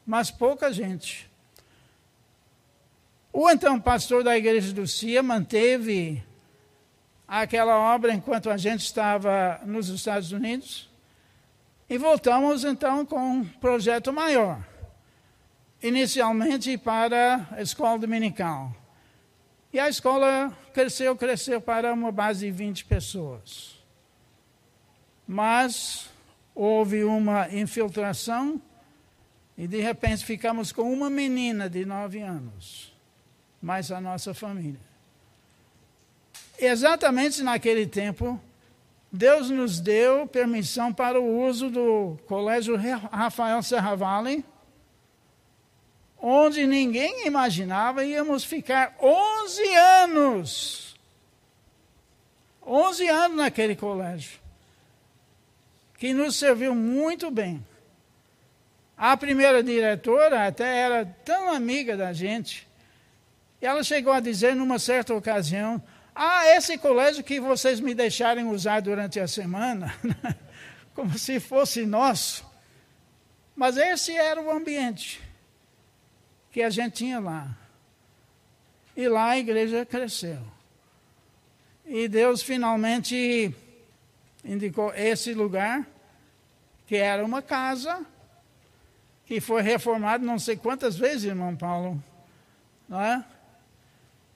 mas 0.07 0.31
pouca 0.31 0.73
gente. 0.73 1.31
O 3.31 3.51
então 3.51 3.79
pastor 3.79 4.25
da 4.25 4.35
igreja 4.39 4.73
do 4.73 4.87
CIA 4.87 5.23
manteve 5.23 6.25
aquela 7.29 7.77
obra 7.95 8.15
enquanto 8.15 8.49
a 8.49 8.57
gente 8.57 8.87
estava 8.87 9.61
nos 9.67 9.91
Estados 9.91 10.33
Unidos. 10.33 10.89
E 11.91 11.99
voltamos 11.99 12.65
então 12.65 13.05
com 13.05 13.21
um 13.21 13.45
projeto 13.45 14.15
maior. 14.15 14.65
Inicialmente 15.83 16.79
para 16.79 17.47
a 17.51 17.61
escola 17.61 17.99
dominical. 17.99 18.75
E 19.71 19.79
a 19.79 19.91
escola 19.91 20.57
cresceu, 20.73 21.15
cresceu 21.15 21.61
para 21.61 21.93
uma 21.93 22.11
base 22.11 22.47
de 22.47 22.51
20 22.51 22.87
pessoas 22.87 23.80
mas 25.33 26.11
houve 26.57 27.05
uma 27.05 27.49
infiltração 27.55 28.61
e 29.57 29.69
de 29.69 29.81
repente 29.81 30.25
ficamos 30.25 30.73
com 30.73 30.93
uma 30.93 31.09
menina 31.09 31.71
de 31.71 31.85
nove 31.85 32.19
anos, 32.21 32.93
mais 33.63 33.93
a 33.93 34.01
nossa 34.01 34.35
família. 34.35 34.81
Exatamente 36.59 37.45
naquele 37.45 37.87
tempo, 37.87 38.41
Deus 39.13 39.51
nos 39.51 39.79
deu 39.79 40.27
permissão 40.27 40.93
para 40.93 41.21
o 41.21 41.47
uso 41.47 41.71
do 41.71 42.19
Colégio 42.27 42.77
Rafael 42.77 43.63
Serra 43.63 43.95
Vale, 43.95 44.45
onde 46.21 46.67
ninguém 46.67 47.25
imaginava 47.29 48.05
íamos 48.05 48.43
ficar 48.43 48.97
11 49.01 49.75
anos. 49.77 50.97
11 52.67 53.07
anos 53.07 53.37
naquele 53.37 53.77
colégio 53.77 54.40
que 56.01 56.15
nos 56.15 56.37
serviu 56.37 56.75
muito 56.75 57.31
bem. 57.31 57.63
A 58.97 59.15
primeira 59.19 59.63
diretora 59.63 60.47
até 60.47 60.79
era 60.79 61.05
tão 61.05 61.53
amiga 61.53 61.95
da 61.95 62.11
gente, 62.11 62.67
ela 63.61 63.85
chegou 63.85 64.11
a 64.11 64.19
dizer 64.19 64.57
numa 64.57 64.79
certa 64.79 65.15
ocasião: 65.15 65.81
Ah, 66.15 66.47
esse 66.57 66.79
colégio 66.79 67.23
que 67.23 67.39
vocês 67.39 67.81
me 67.81 67.95
deixarem 67.95 68.47
usar 68.47 68.81
durante 68.81 69.21
a 69.21 69.29
semana, 69.29 69.95
como 70.95 71.19
se 71.19 71.39
fosse 71.39 71.85
nosso. 71.85 72.49
Mas 73.55 73.77
esse 73.77 74.17
era 74.17 74.41
o 74.41 74.51
ambiente 74.51 75.21
que 76.51 76.63
a 76.63 76.71
gente 76.71 76.95
tinha 76.95 77.21
lá. 77.21 77.55
E 78.97 79.07
lá 79.07 79.31
a 79.31 79.39
igreja 79.39 79.85
cresceu. 79.85 80.41
E 81.85 82.09
Deus 82.09 82.41
finalmente 82.41 83.55
indicou 84.45 84.93
esse 84.95 85.35
lugar, 85.35 85.87
que 86.87 86.97
era 86.97 87.25
uma 87.25 87.43
casa, 87.43 88.05
que 89.27 89.41
foi 89.41 89.63
reformado 89.63 90.25
não 90.25 90.39
sei 90.39 90.57
quantas 90.57 90.97
vezes, 90.97 91.25
irmão 91.25 91.55
Paulo. 91.55 92.03
Não 92.89 93.01
é? 93.01 93.25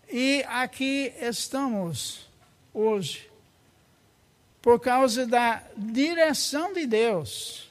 E 0.08 0.44
aqui 0.48 1.12
estamos 1.20 2.28
hoje, 2.72 3.28
por 4.62 4.78
causa 4.78 5.26
da 5.26 5.62
direção 5.76 6.72
de 6.72 6.86
Deus. 6.86 7.70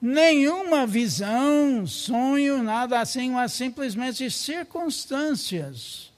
Nenhuma 0.00 0.86
visão, 0.86 1.86
sonho, 1.86 2.62
nada 2.62 3.00
assim, 3.00 3.30
mas 3.30 3.52
simplesmente 3.52 4.30
circunstâncias 4.30 6.12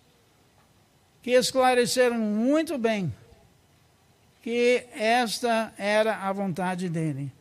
que 1.22 1.30
esclareceram 1.30 2.18
muito 2.18 2.76
bem 2.76 3.14
que 4.46 4.87
esta 4.94 5.74
era 5.76 6.18
a 6.18 6.32
vontade 6.32 6.88
dele. 6.88 7.32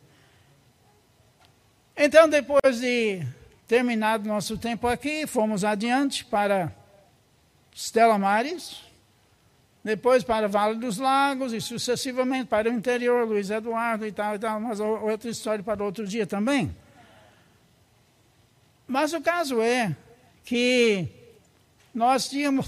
Então, 1.96 2.28
depois 2.28 2.80
de 2.80 3.24
terminado 3.68 4.28
nosso 4.28 4.58
tempo 4.58 4.88
aqui, 4.88 5.24
fomos 5.24 5.62
adiante 5.62 6.24
para 6.24 6.74
Stella 7.72 8.18
Maris, 8.18 8.82
depois 9.84 10.24
para 10.24 10.48
Vale 10.48 10.80
dos 10.80 10.98
Lagos 10.98 11.52
e 11.52 11.60
sucessivamente 11.60 12.46
para 12.46 12.68
o 12.68 12.72
interior, 12.72 13.24
Luiz 13.24 13.50
Eduardo 13.50 14.04
e 14.04 14.10
tal 14.10 14.34
e 14.34 14.40
tal, 14.40 14.58
mas 14.58 14.80
outra 14.80 15.30
história 15.30 15.62
para 15.62 15.84
outro 15.84 16.04
dia 16.08 16.26
também. 16.26 16.76
Mas 18.84 19.12
o 19.12 19.20
caso 19.20 19.62
é 19.62 19.96
que 20.44 21.06
nós 21.94 22.28
tínhamos 22.28 22.66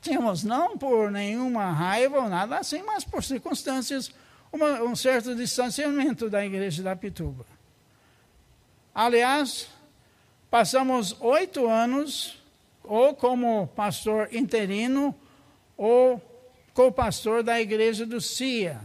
Tínhamos 0.00 0.42
não 0.42 0.78
por 0.78 1.10
nenhuma 1.10 1.70
raiva 1.70 2.20
ou 2.20 2.28
nada 2.28 2.58
assim, 2.58 2.82
mas 2.82 3.04
por 3.04 3.22
circunstâncias, 3.22 4.10
uma, 4.52 4.82
um 4.82 4.96
certo 4.96 5.34
distanciamento 5.34 6.30
da 6.30 6.44
igreja 6.44 6.82
da 6.82 6.96
Pituba. 6.96 7.44
Aliás, 8.94 9.68
passamos 10.50 11.16
oito 11.20 11.68
anos, 11.68 12.42
ou 12.82 13.14
como 13.14 13.68
pastor 13.68 14.28
interino, 14.32 15.14
ou 15.76 16.20
co-pastor 16.72 17.42
da 17.42 17.60
igreja 17.60 18.06
do 18.06 18.20
CIA, 18.20 18.80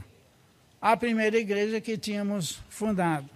a 0.81 0.97
primeira 0.97 1.37
igreja 1.37 1.79
que 1.79 1.97
tínhamos 1.97 2.59
fundado. 2.69 3.29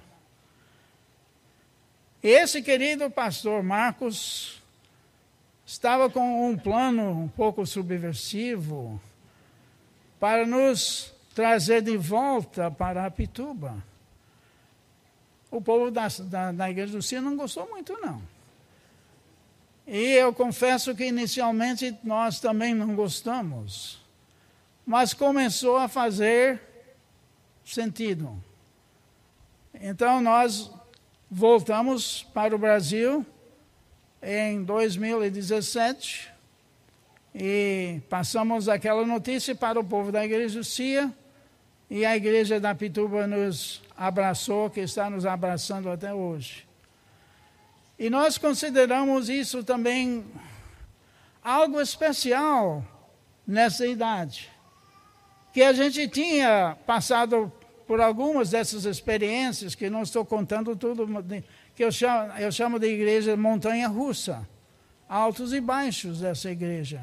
Esse 2.21 2.61
querido 2.61 3.09
pastor 3.09 3.63
Marcos 3.63 4.58
estava 5.69 6.09
com 6.09 6.49
um 6.49 6.57
plano 6.57 7.11
um 7.11 7.27
pouco 7.27 7.63
subversivo 7.63 8.99
para 10.19 10.43
nos 10.43 11.13
trazer 11.35 11.83
de 11.83 11.95
volta 11.95 12.71
para 12.71 13.05
a 13.05 13.11
Pituba. 13.11 13.77
O 15.51 15.61
povo 15.61 15.91
da, 15.91 16.07
da, 16.21 16.51
da 16.51 16.71
Igreja 16.71 16.93
do 16.93 17.03
Cio 17.03 17.21
não 17.21 17.37
gostou 17.37 17.69
muito, 17.69 17.95
não. 18.01 18.19
E 19.85 20.13
eu 20.13 20.33
confesso 20.33 20.95
que 20.95 21.05
inicialmente 21.05 21.95
nós 22.03 22.39
também 22.39 22.73
não 22.73 22.95
gostamos. 22.95 24.01
Mas 24.83 25.13
começou 25.13 25.77
a 25.77 25.87
fazer 25.87 26.59
sentido. 27.63 28.43
Então 29.75 30.19
nós 30.19 30.71
voltamos 31.29 32.23
para 32.33 32.55
o 32.55 32.59
Brasil 32.59 33.23
em 34.21 34.63
2017 34.63 36.31
e 37.33 38.01
passamos 38.09 38.67
aquela 38.67 39.05
notícia 39.05 39.55
para 39.55 39.79
o 39.79 39.83
povo 39.83 40.11
da 40.11 40.25
Igreja 40.25 40.63
Cia 40.63 41.11
e 41.89 42.05
a 42.05 42.15
Igreja 42.15 42.59
da 42.59 42.75
Pituba 42.75 43.25
nos 43.25 43.81
abraçou, 43.97 44.69
que 44.69 44.81
está 44.81 45.09
nos 45.09 45.25
abraçando 45.25 45.89
até 45.89 46.13
hoje. 46.13 46.67
E 47.97 48.09
nós 48.09 48.37
consideramos 48.37 49.27
isso 49.29 49.63
também 49.63 50.25
algo 51.43 51.81
especial 51.81 52.85
nessa 53.45 53.85
idade. 53.87 54.49
Que 55.51 55.63
a 55.63 55.73
gente 55.73 56.07
tinha 56.07 56.77
passado 56.85 57.51
por 57.87 57.99
algumas 57.99 58.51
dessas 58.51 58.85
experiências, 58.85 59.73
que 59.73 59.89
não 59.89 60.03
estou 60.03 60.23
contando 60.23 60.75
tudo, 60.75 61.07
que 61.79 61.83
eu 61.85 61.93
chamo, 61.93 62.33
eu 62.33 62.51
chamo 62.51 62.77
de 62.77 62.87
igreja 62.87 63.37
montanha 63.37 63.87
russa, 63.87 64.45
altos 65.07 65.53
e 65.53 65.61
baixos 65.61 66.19
dessa 66.19 66.51
igreja. 66.51 67.01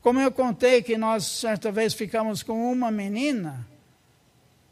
Como 0.00 0.18
eu 0.18 0.32
contei 0.32 0.80
que 0.80 0.96
nós 0.96 1.26
certa 1.26 1.70
vez 1.70 1.92
ficamos 1.92 2.42
com 2.42 2.72
uma 2.72 2.90
menina, 2.90 3.66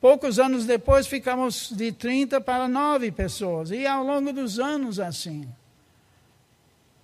Poucos 0.01 0.38
anos 0.38 0.64
depois 0.64 1.07
ficamos 1.07 1.70
de 1.70 1.90
30 1.90 2.40
para 2.40 2.68
9 2.68 3.11
pessoas, 3.11 3.72
e 3.72 3.85
ao 3.85 4.05
longo 4.05 4.33
dos 4.33 4.61
anos 4.61 5.01
assim. 5.01 5.46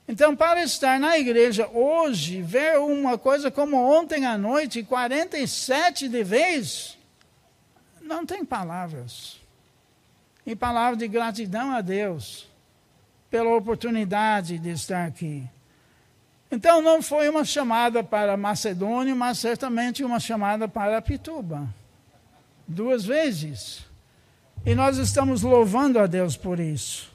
Então, 0.06 0.36
para 0.36 0.62
estar 0.62 0.98
na 1.00 1.18
igreja 1.18 1.68
hoje, 1.68 2.40
ver 2.40 2.78
uma 2.78 3.18
coisa 3.18 3.50
como 3.50 3.76
ontem 3.76 4.24
à 4.24 4.38
noite, 4.38 4.84
47 4.84 6.08
de 6.08 6.22
vez, 6.22 6.96
não 8.00 8.24
tem 8.24 8.44
palavras. 8.44 9.43
E 10.46 10.54
palavra 10.54 10.96
de 10.96 11.08
gratidão 11.08 11.72
a 11.72 11.80
Deus 11.80 12.48
pela 13.30 13.54
oportunidade 13.54 14.58
de 14.58 14.70
estar 14.70 15.06
aqui. 15.06 15.48
Então, 16.50 16.80
não 16.80 17.02
foi 17.02 17.28
uma 17.28 17.44
chamada 17.44 18.04
para 18.04 18.36
Macedônia, 18.36 19.14
mas 19.14 19.38
certamente 19.38 20.04
uma 20.04 20.20
chamada 20.20 20.68
para 20.68 21.02
Pituba 21.02 21.68
duas 22.66 23.04
vezes. 23.04 23.84
E 24.64 24.74
nós 24.74 24.96
estamos 24.98 25.42
louvando 25.42 25.98
a 25.98 26.06
Deus 26.06 26.36
por 26.36 26.58
isso. 26.58 27.12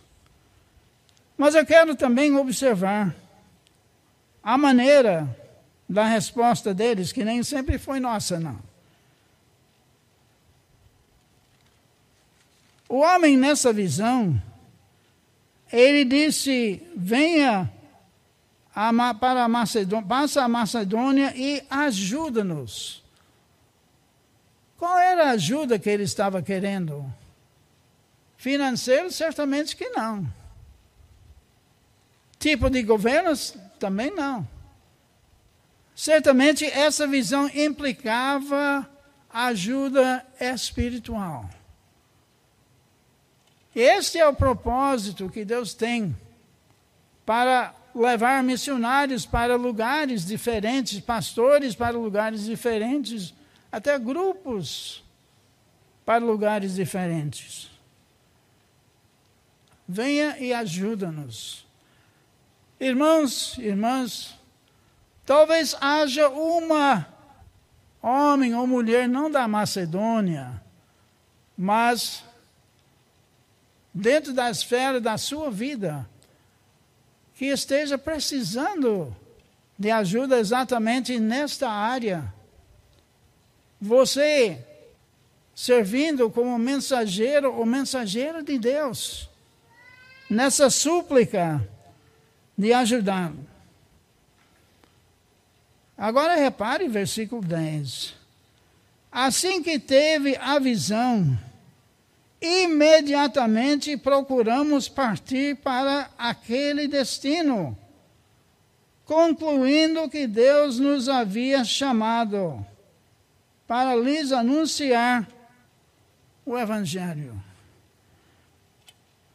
Mas 1.38 1.56
eu 1.56 1.66
quero 1.66 1.96
também 1.96 2.36
observar 2.36 3.16
a 4.44 4.58
maneira 4.58 5.28
da 5.88 6.06
resposta 6.06 6.74
deles, 6.74 7.12
que 7.12 7.24
nem 7.24 7.42
sempre 7.42 7.78
foi 7.78 8.00
nossa, 8.00 8.40
não. 8.40 8.69
O 12.90 13.02
homem 13.02 13.38
nessa 13.38 13.72
visão, 13.72 14.42
ele 15.72 16.04
disse: 16.04 16.82
venha 16.96 17.72
para 19.20 19.44
a 19.44 19.48
Macedônia, 19.48 20.08
passa 20.08 20.44
a 20.44 20.48
Macedônia 20.48 21.32
e 21.36 21.64
ajuda-nos. 21.70 23.04
Qual 24.76 24.98
era 24.98 25.28
a 25.28 25.32
ajuda 25.32 25.78
que 25.78 25.90
ele 25.90 26.04
estava 26.04 26.42
querendo? 26.42 27.06
Financeiro, 28.38 29.12
certamente 29.12 29.76
que 29.76 29.90
não. 29.90 30.26
Tipo 32.40 32.70
de 32.70 32.82
governos, 32.82 33.54
também 33.78 34.10
não. 34.10 34.48
Certamente 35.94 36.64
essa 36.66 37.06
visão 37.06 37.52
implicava 37.54 38.90
ajuda 39.30 40.26
espiritual. 40.40 41.50
Este 43.80 44.18
é 44.18 44.28
o 44.28 44.34
propósito 44.34 45.30
que 45.30 45.46
Deus 45.46 45.74
tem 45.74 46.14
para 47.26 47.74
levar 47.96 48.44
missionários 48.44 49.26
para 49.26 49.56
lugares 49.56 50.26
diferentes, 50.26 51.00
pastores 51.00 51.76
para 51.76 51.98
lugares 51.98 52.44
diferentes, 52.44 53.34
até 53.72 53.98
grupos 53.98 55.02
para 56.06 56.26
lugares 56.26 56.76
diferentes. 56.76 57.72
Venha 59.88 60.38
e 60.38 60.54
ajuda-nos. 60.54 61.66
Irmãos, 62.82 63.58
irmãs, 63.60 64.38
talvez 65.26 65.74
haja 65.80 66.28
uma 66.28 67.08
homem 68.02 68.54
ou 68.54 68.68
mulher, 68.68 69.08
não 69.08 69.32
da 69.32 69.48
Macedônia, 69.48 70.62
mas 71.58 72.26
dentro 74.00 74.34
da 74.34 74.50
esfera 74.50 75.00
da 75.00 75.18
sua 75.18 75.52
vida, 75.52 76.08
que 77.36 77.46
esteja 77.46 77.98
precisando 77.98 79.16
de 79.78 79.92
ajuda 79.92 80.40
exatamente 80.40 81.20
nesta 81.20 81.70
área 81.70 82.34
você 83.80 84.66
servindo 85.56 86.30
como 86.30 86.58
mensageiro 86.58 87.54
ou 87.54 87.66
mensageira 87.66 88.44
de 88.44 88.58
Deus, 88.58 89.30
nessa 90.30 90.70
súplica 90.70 91.66
de 92.58 92.74
ajudá-lo. 92.74 93.48
Agora 95.98 96.36
repare 96.36 96.88
versículo 96.88 97.42
10. 97.42 98.16
Assim 99.12 99.64
que 99.64 99.80
teve 99.80 100.38
a 100.38 100.60
visão, 100.60 101.38
imediatamente 102.42 103.98
procuramos 103.98 104.88
partir 104.88 105.58
para 105.58 106.10
aquele 106.18 106.88
destino, 106.88 107.78
concluindo 109.06 110.10
que 110.10 110.26
Deus 110.26 110.80
nos 110.80 111.10
havia 111.10 111.64
chamado 111.64 112.66
para 113.68 113.96
lhes 113.96 114.32
anunciar 114.32 115.28
o 116.46 116.58
Evangelho. 116.58 117.42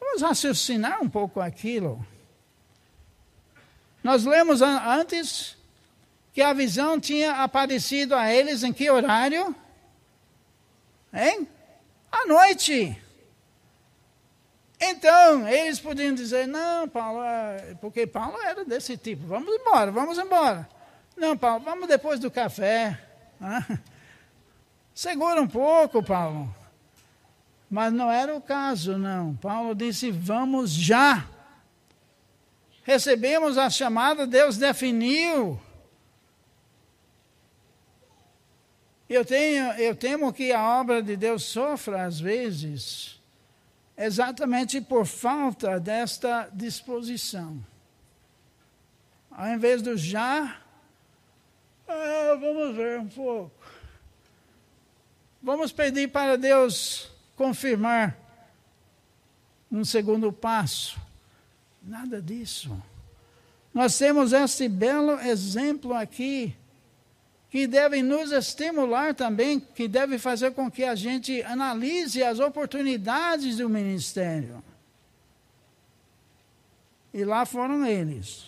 Vamos 0.00 0.22
raciocinar 0.22 1.02
um 1.02 1.08
pouco 1.08 1.40
aquilo. 1.40 2.04
Nós 4.02 4.24
lemos 4.24 4.60
antes 4.60 5.56
que 6.32 6.42
a 6.42 6.52
visão 6.52 6.98
tinha 6.98 7.42
aparecido 7.42 8.14
a 8.14 8.32
eles 8.32 8.62
em 8.62 8.72
que 8.72 8.90
horário? 8.90 9.54
Hein? 11.12 11.48
À 12.14 12.26
noite. 12.26 12.96
Então, 14.80 15.48
eles 15.48 15.80
podiam 15.80 16.14
dizer, 16.14 16.46
não, 16.46 16.88
Paulo, 16.88 17.22
é, 17.22 17.74
porque 17.80 18.06
Paulo 18.06 18.40
era 18.40 18.64
desse 18.64 18.96
tipo, 18.96 19.26
vamos 19.26 19.52
embora, 19.52 19.90
vamos 19.90 20.18
embora. 20.18 20.68
Não, 21.16 21.36
Paulo, 21.36 21.64
vamos 21.64 21.88
depois 21.88 22.20
do 22.20 22.30
café. 22.30 23.00
Segura 24.94 25.40
um 25.40 25.48
pouco, 25.48 26.02
Paulo. 26.02 26.54
Mas 27.68 27.92
não 27.92 28.10
era 28.10 28.34
o 28.36 28.40
caso, 28.40 28.96
não. 28.96 29.34
Paulo 29.36 29.74
disse: 29.74 30.10
vamos 30.10 30.70
já. 30.70 31.26
Recebemos 32.84 33.58
a 33.58 33.68
chamada, 33.70 34.26
Deus 34.26 34.56
definiu. 34.56 35.60
Eu, 39.08 39.24
tenho, 39.24 39.72
eu 39.72 39.94
temo 39.94 40.32
que 40.32 40.52
a 40.52 40.80
obra 40.80 41.02
de 41.02 41.16
Deus 41.16 41.44
sofra, 41.44 42.04
às 42.06 42.18
vezes, 42.18 43.20
exatamente 43.96 44.80
por 44.80 45.04
falta 45.04 45.78
desta 45.78 46.48
disposição. 46.52 47.64
Ao 49.30 49.48
invés 49.48 49.82
do 49.82 49.96
já, 49.96 50.58
ah, 51.86 52.36
vamos 52.40 52.74
ver 52.76 53.00
um 53.00 53.08
pouco. 53.08 53.64
Vamos 55.42 55.72
pedir 55.72 56.08
para 56.08 56.38
Deus 56.38 57.10
confirmar 57.36 58.16
um 59.70 59.84
segundo 59.84 60.32
passo. 60.32 60.98
Nada 61.82 62.22
disso. 62.22 62.74
Nós 63.74 63.98
temos 63.98 64.32
este 64.32 64.68
belo 64.68 65.20
exemplo 65.20 65.92
aqui, 65.92 66.56
que 67.54 67.68
deve 67.68 68.02
nos 68.02 68.32
estimular 68.32 69.14
também, 69.14 69.60
que 69.60 69.86
deve 69.86 70.18
fazer 70.18 70.50
com 70.54 70.68
que 70.68 70.82
a 70.82 70.96
gente 70.96 71.40
analise 71.44 72.20
as 72.20 72.40
oportunidades 72.40 73.58
do 73.58 73.68
ministério. 73.68 74.60
E 77.12 77.24
lá 77.24 77.46
foram 77.46 77.86
eles. 77.86 78.46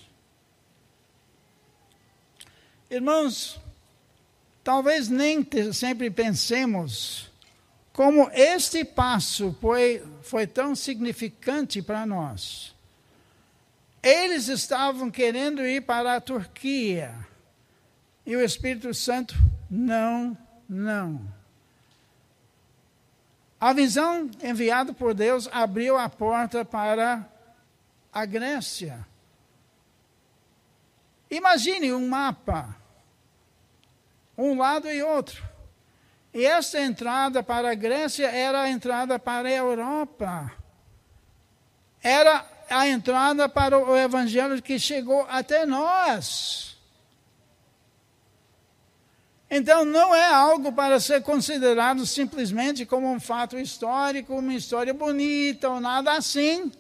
Irmãos, 2.90 3.61
talvez 4.64 5.09
nem 5.09 5.47
sempre 5.73 6.11
pensemos 6.11 7.31
como 7.92 8.29
este 8.33 8.85
passo 8.85 9.57
foi, 9.61 10.05
foi 10.23 10.49
tão 10.49 10.75
significante 10.75 11.81
para 11.81 12.05
nós. 12.05 12.75
Eles 14.03 14.49
estavam 14.49 15.12
querendo 15.12 15.64
ir 15.64 15.83
para 15.83 16.16
a 16.16 16.21
Turquia. 16.21 17.14
E 18.27 18.35
o 18.35 18.43
Espírito 18.43 18.93
Santo, 18.93 19.37
não, 19.71 20.37
não. 20.69 21.21
A 23.61 23.73
visão 23.73 24.29
enviada 24.43 24.93
por 24.93 25.15
Deus 25.15 25.49
abriu 25.53 25.97
a 25.97 26.09
porta 26.09 26.65
para 26.65 27.25
a 28.12 28.27
Grécia. 28.27 29.07
Imagine 31.31 31.93
um 31.93 32.09
mapa, 32.09 32.77
um 34.37 34.59
lado 34.59 34.91
e 34.91 35.01
outro. 35.03 35.43
E 36.35 36.45
esta 36.45 36.81
entrada 36.81 37.45
para 37.45 37.71
a 37.71 37.75
Grécia 37.75 38.27
era 38.27 38.62
a 38.62 38.69
entrada 38.69 39.19
para 39.19 39.49
a 39.49 39.53
Europa. 39.53 40.53
Era 42.03 42.45
a 42.69 42.89
entrada 42.89 43.49
para 43.49 43.79
o 43.79 43.97
evangelho 43.97 44.61
que 44.61 44.79
chegou 44.79 45.25
até 45.31 45.65
nós. 45.65 46.66
Então 49.51 49.85
não 49.85 50.15
é 50.15 50.27
algo 50.27 50.73
para 50.73 50.99
ser 50.99 51.23
considerado 51.23 52.05
simplesmente 52.05 52.85
como 52.85 53.11
um 53.11 53.21
fato 53.21 53.57
histórico, 53.59 54.35
uma 54.39 54.55
história 54.55 54.93
bonita 54.93 55.69
ou 55.69 55.81
nada 55.81 56.13
assim, 56.13 56.73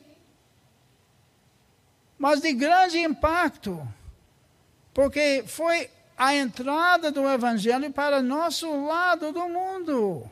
mas 2.18 2.40
de 2.40 2.52
grande 2.52 2.98
impacto, 2.98 3.86
porque 4.92 5.44
foi 5.46 5.88
a 6.16 6.34
entrada 6.34 7.12
do 7.12 7.28
evangelho 7.28 7.92
para 7.92 8.22
nosso 8.22 8.86
lado 8.86 9.32
do 9.32 9.48
mundo. 9.48 10.28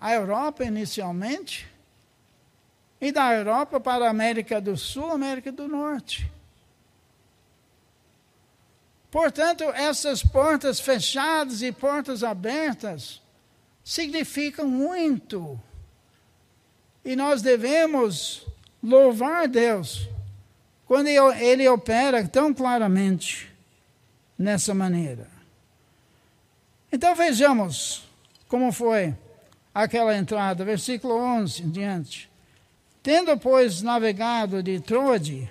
A 0.00 0.14
Europa 0.14 0.64
inicialmente, 0.64 1.68
e 3.00 3.12
da 3.12 3.32
Europa 3.34 3.78
para 3.78 4.06
a 4.06 4.10
América 4.10 4.60
do 4.60 4.76
Sul, 4.76 5.10
América 5.10 5.52
do 5.52 5.68
Norte. 5.68 6.30
Portanto, 9.10 9.64
essas 9.64 10.22
portas 10.22 10.78
fechadas 10.80 11.62
e 11.62 11.72
portas 11.72 12.22
abertas 12.22 13.22
significam 13.82 14.68
muito. 14.68 15.58
E 17.04 17.16
nós 17.16 17.40
devemos 17.40 18.46
louvar 18.82 19.48
Deus 19.48 20.08
quando 20.86 21.08
Ele 21.08 21.66
opera 21.68 22.26
tão 22.28 22.52
claramente 22.52 23.50
nessa 24.38 24.74
maneira. 24.74 25.26
Então 26.92 27.14
vejamos 27.14 28.06
como 28.46 28.72
foi 28.72 29.14
aquela 29.74 30.16
entrada, 30.16 30.64
versículo 30.64 31.14
11 31.14 31.62
em 31.62 31.70
diante. 31.70 32.30
Tendo, 33.02 33.38
pois, 33.38 33.80
navegado 33.82 34.62
de 34.62 34.80
Troade, 34.80 35.50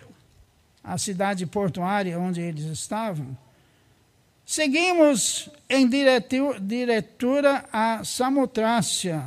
a 0.84 0.98
cidade 0.98 1.46
portuária 1.46 2.20
onde 2.20 2.42
eles 2.42 2.66
estavam, 2.66 3.38
seguimos 4.48 5.50
em 5.70 5.90
diretura 5.90 7.66
a 7.72 8.06
Samotrácia, 8.06 9.26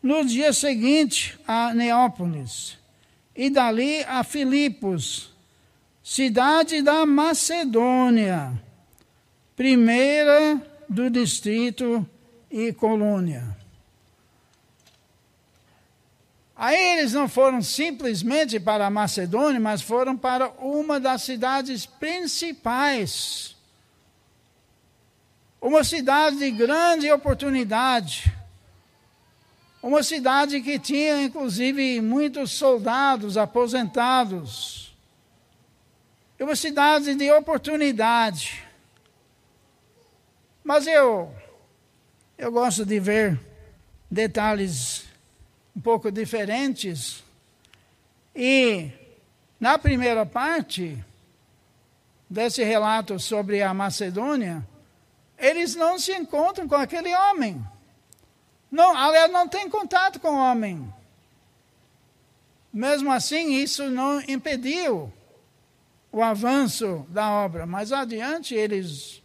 no 0.00 0.24
dia 0.24 0.52
seguinte 0.52 1.36
a 1.44 1.74
Neópolis, 1.74 2.78
e 3.34 3.50
dali 3.50 4.04
a 4.04 4.22
Filipos, 4.22 5.34
cidade 6.00 6.80
da 6.80 7.04
Macedônia, 7.04 8.52
primeira 9.56 10.62
do 10.88 11.10
distrito 11.10 12.08
e 12.48 12.72
colônia. 12.72 13.56
Aí 16.54 16.98
eles 16.98 17.12
não 17.12 17.28
foram 17.28 17.60
simplesmente 17.60 18.60
para 18.60 18.86
a 18.86 18.90
Macedônia, 18.90 19.58
mas 19.58 19.82
foram 19.82 20.16
para 20.16 20.50
uma 20.50 21.00
das 21.00 21.22
cidades 21.22 21.84
principais. 21.84 23.53
Uma 25.64 25.82
cidade 25.82 26.36
de 26.36 26.50
grande 26.50 27.10
oportunidade. 27.10 28.30
Uma 29.82 30.02
cidade 30.02 30.60
que 30.60 30.78
tinha, 30.78 31.22
inclusive, 31.22 32.02
muitos 32.02 32.50
soldados 32.50 33.38
aposentados. 33.38 34.94
Uma 36.38 36.54
cidade 36.54 37.14
de 37.14 37.32
oportunidade. 37.32 38.62
Mas 40.62 40.86
eu, 40.86 41.34
eu 42.36 42.52
gosto 42.52 42.84
de 42.84 43.00
ver 43.00 43.40
detalhes 44.10 45.06
um 45.74 45.80
pouco 45.80 46.12
diferentes. 46.12 47.24
E 48.36 48.90
na 49.58 49.78
primeira 49.78 50.26
parte 50.26 51.02
desse 52.28 52.62
relato 52.62 53.18
sobre 53.18 53.62
a 53.62 53.72
Macedônia, 53.72 54.62
eles 55.44 55.74
não 55.74 55.98
se 55.98 56.10
encontram 56.12 56.66
com 56.66 56.74
aquele 56.74 57.14
homem. 57.14 57.62
Não, 58.70 58.96
aliás, 58.96 59.30
não 59.30 59.46
tem 59.46 59.68
contato 59.68 60.18
com 60.18 60.30
o 60.30 60.38
homem. 60.38 60.90
Mesmo 62.72 63.12
assim, 63.12 63.52
isso 63.52 63.90
não 63.90 64.22
impediu 64.22 65.12
o 66.10 66.22
avanço 66.22 67.06
da 67.10 67.30
obra. 67.30 67.66
Mais 67.66 67.92
adiante, 67.92 68.54
eles, 68.54 69.22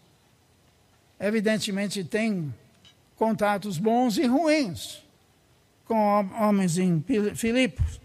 evidentemente, 1.18 2.04
têm 2.04 2.54
contatos 3.16 3.78
bons 3.78 4.18
e 4.18 4.26
ruins 4.26 5.02
com 5.86 5.96
homens 6.38 6.78
em 6.78 7.02
Filipos. 7.34 8.02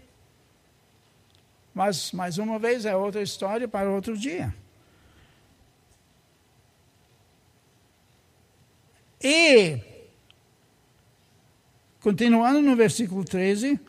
Mas, 1.73 2.13
mais 2.13 2.37
uma 2.37 2.57
vez, 2.57 2.85
é 2.85 2.95
outra 2.95 3.21
história 3.21 3.67
para 3.67 3.91
outro 3.91 4.17
dia. 4.17 4.55
E, 9.27 9.79
continuando 11.99 12.61
no 12.61 12.75
versículo 12.75 13.25
13, 13.25 13.79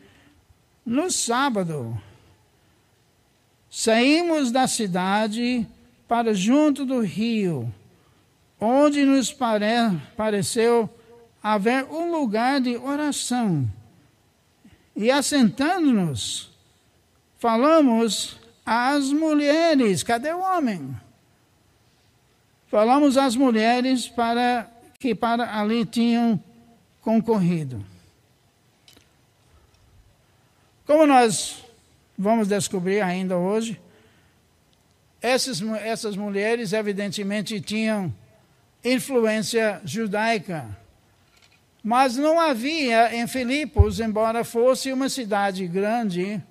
no 0.83 1.11
sábado, 1.11 1.95
saímos 3.69 4.51
da 4.51 4.65
cidade 4.65 5.67
para 6.07 6.33
junto 6.33 6.87
do 6.87 7.01
rio, 7.01 7.71
onde 8.59 9.05
nos 9.05 9.31
pare, 9.31 9.65
pareceu 10.15 10.89
haver 11.43 11.83
um 11.83 12.09
lugar 12.11 12.59
de 12.59 12.75
oração 12.75 13.71
e 14.95 15.11
assentando-nos, 15.11 16.49
falamos 17.37 18.39
às 18.65 19.11
mulheres, 19.11 20.01
cadê 20.01 20.33
o 20.33 20.39
homem? 20.39 20.99
Falamos 22.65 23.17
às 23.17 23.35
mulheres 23.35 24.07
para 24.07 24.67
que 24.99 25.13
para 25.13 25.59
ali 25.59 25.85
tinham 25.85 26.41
concorrido. 27.01 27.83
Como 30.85 31.05
nós 31.05 31.63
vamos 32.17 32.47
descobrir 32.47 33.01
ainda 33.01 33.37
hoje, 33.37 33.79
essas, 35.21 35.61
essas 35.61 36.15
mulheres 36.15 36.73
evidentemente 36.73 37.59
tinham 37.59 38.13
influência 38.83 39.81
judaica 39.83 40.77
mas 41.87 42.17
não 42.17 42.37
havia 42.37 43.15
em 43.15 43.25
Filipos, 43.27 44.01
embora 44.01 44.43
fosse 44.43 44.91
uma 44.91 45.07
cidade 45.07 45.65
grande, 45.67 46.43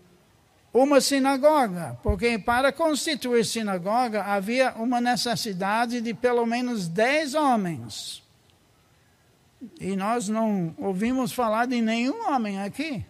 uma 0.72 0.98
sinagoga, 0.98 1.98
porque 2.02 2.38
para 2.38 2.72
constituir 2.72 3.44
sinagoga 3.44 4.22
havia 4.22 4.72
uma 4.76 4.98
necessidade 4.98 6.00
de 6.00 6.14
pelo 6.14 6.46
menos 6.46 6.88
dez 6.88 7.34
homens. 7.34 8.22
E 9.80 9.96
nós 9.96 10.28
não 10.28 10.74
ouvimos 10.78 11.32
falar 11.32 11.66
de 11.66 11.80
nenhum 11.80 12.28
homem 12.28 12.60
aqui. 12.60 13.04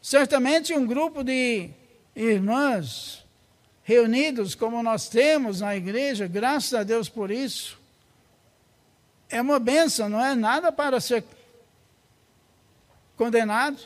Certamente 0.00 0.74
um 0.74 0.86
grupo 0.86 1.22
de 1.22 1.70
irmãs 2.14 3.24
reunidos 3.82 4.54
como 4.54 4.82
nós 4.82 5.08
temos 5.08 5.60
na 5.60 5.76
igreja, 5.76 6.26
graças 6.26 6.74
a 6.74 6.82
Deus 6.82 7.08
por 7.08 7.30
isso, 7.30 7.78
é 9.28 9.40
uma 9.40 9.58
benção, 9.58 10.08
não 10.08 10.22
é 10.22 10.34
nada 10.34 10.70
para 10.70 11.00
ser 11.00 11.24
condenado. 13.16 13.78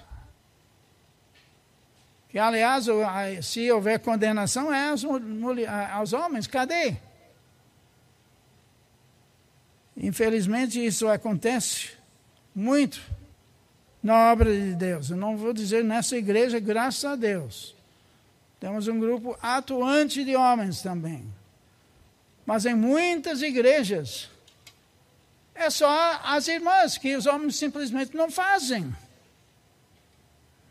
Que, 2.29 2.39
aliás, 2.39 2.87
se 3.43 3.71
houver 3.71 4.01
condenação, 4.01 4.75
é 4.75 4.91
aos, 4.91 5.05
aos 5.93 6.13
homens. 6.13 6.47
Cadê? 6.47 6.97
Infelizmente, 9.97 10.85
isso 10.85 11.09
acontece 11.09 11.91
muito 12.55 13.01
na 14.03 14.31
obra 14.33 14.53
de 14.53 14.75
Deus. 14.75 15.11
Eu 15.11 15.17
não 15.17 15.37
vou 15.37 15.53
dizer 15.53 15.83
nessa 15.83 16.17
igreja, 16.17 16.61
graças 16.61 17.05
a 17.05 17.17
Deus. 17.17 17.75
Temos 18.61 18.89
um 18.89 18.99
grupo 18.99 19.37
atuante 19.41 20.25
de 20.25 20.37
homens 20.37 20.83
também. 20.83 21.27
Mas 22.45 22.65
em 22.65 22.75
muitas 22.75 23.43
igrejas, 23.43 24.31
é 25.55 25.69
só 25.71 26.21
as 26.23 26.47
irmãs 26.47 26.97
que 26.97 27.17
os 27.17 27.27
homens 27.27 27.57
simplesmente 27.57 28.15
não 28.15 28.31
fazem. 28.31 28.95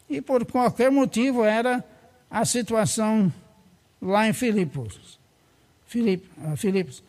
E 0.09 0.21
por 0.21 0.45
qualquer 0.45 0.91
motivo 0.91 1.43
era 1.43 1.83
a 2.29 2.45
situação 2.45 3.33
lá 4.01 4.27
em 4.27 4.33
Filipos. 4.33 5.19
Filip, 5.87 6.29
ah, 6.43 6.55
Filipos. 6.55 7.03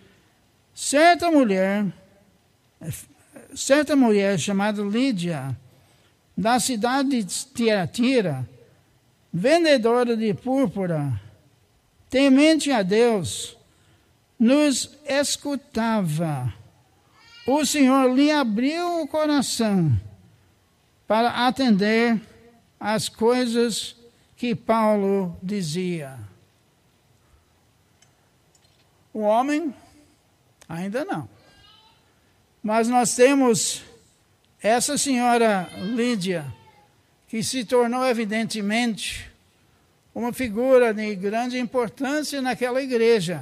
Certa 0.75 1.31
mulher, 1.31 1.87
certa 3.55 3.97
mulher 3.97 4.39
chamada 4.39 4.83
Lídia, 4.83 5.57
da 6.37 6.61
cidade 6.61 7.23
de 7.23 7.47
Tiatira, 7.47 8.49
vendedora 9.33 10.17
de 10.17 10.35
púrpura, 10.35 11.21
temente 12.11 12.71
a 12.71 12.83
Deus, 12.83 13.57
nos 14.39 14.91
escutava. 15.07 16.53
O 17.47 17.65
Senhor 17.65 18.13
lhe 18.15 18.31
abriu 18.31 19.03
o 19.03 19.09
coração 19.09 19.99
para 21.07 21.47
atender 21.47 22.21
às 22.79 23.09
coisas 23.09 23.97
que 24.37 24.55
Paulo 24.55 25.37
dizia. 25.43 26.19
O 29.15 29.21
homem, 29.21 29.75
ainda 30.69 31.05
não. 31.05 31.36
Mas 32.67 32.89
nós 32.89 33.15
temos 33.15 33.85
essa 34.61 34.99
senhora 34.99 35.71
Lídia, 35.95 36.45
que 37.29 37.41
se 37.41 37.65
tornou 37.65 38.05
evidentemente 38.05 39.31
uma 40.13 40.33
figura 40.33 40.93
de 40.93 41.15
grande 41.15 41.61
importância 41.61 42.43
naquela 42.43 42.83
igreja. 42.83 43.41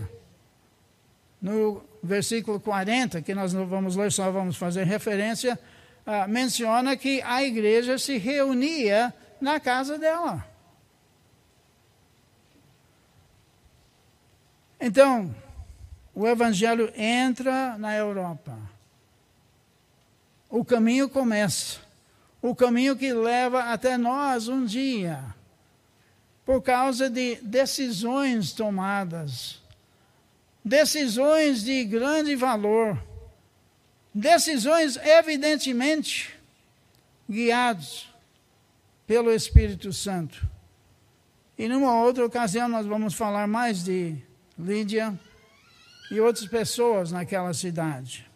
No 1.40 1.82
versículo 2.02 2.60
40, 2.60 3.22
que 3.22 3.34
nós 3.34 3.54
não 3.54 3.66
vamos 3.66 3.96
ler, 3.96 4.12
só 4.12 4.30
vamos 4.30 4.58
fazer 4.58 4.84
referência, 4.84 5.58
uh, 6.06 6.28
menciona 6.28 6.94
que 6.94 7.22
a 7.22 7.42
igreja 7.42 7.96
se 7.96 8.18
reunia 8.18 9.10
na 9.40 9.58
casa 9.58 9.96
dela. 9.96 10.46
Então, 14.78 15.34
o 16.14 16.28
evangelho 16.28 16.92
entra 16.94 17.78
na 17.78 17.96
Europa. 17.96 18.73
O 20.54 20.64
caminho 20.64 21.08
começa. 21.08 21.80
O 22.40 22.54
caminho 22.54 22.94
que 22.94 23.12
leva 23.12 23.72
até 23.72 23.98
nós 23.98 24.46
um 24.46 24.64
dia. 24.64 25.34
Por 26.46 26.62
causa 26.62 27.10
de 27.10 27.40
decisões 27.42 28.52
tomadas. 28.52 29.60
Decisões 30.64 31.64
de 31.64 31.82
grande 31.82 32.36
valor. 32.36 32.96
Decisões, 34.14 34.96
evidentemente, 34.98 36.32
guiados 37.28 38.08
pelo 39.08 39.32
Espírito 39.32 39.92
Santo. 39.92 40.48
E 41.58 41.66
numa 41.66 42.00
outra 42.00 42.24
ocasião 42.24 42.68
nós 42.68 42.86
vamos 42.86 43.14
falar 43.14 43.48
mais 43.48 43.82
de 43.82 44.16
Lídia 44.56 45.18
e 46.12 46.20
outras 46.20 46.46
pessoas 46.46 47.10
naquela 47.10 47.52
cidade. 47.52 48.32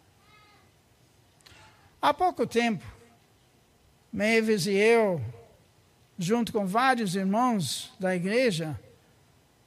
Há 2.01 2.13
pouco 2.13 2.47
tempo, 2.47 2.85
Mavis 4.11 4.65
e 4.65 4.71
eu, 4.71 5.21
junto 6.17 6.53
com 6.53 6.65
vários 6.65 7.13
irmãos 7.13 7.91
da 7.99 8.15
igreja, 8.15 8.79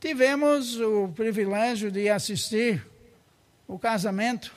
tivemos 0.01 0.81
o 0.81 1.09
privilégio 1.09 1.91
de 1.91 2.09
assistir 2.09 2.87
o 3.69 3.79
casamento 3.79 4.51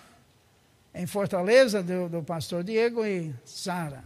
em 0.93 1.05
Fortaleza 1.05 1.83
do, 1.83 2.07
do 2.07 2.23
pastor 2.23 2.63
Diego 2.63 3.05
e 3.05 3.35
Sara. 3.43 4.05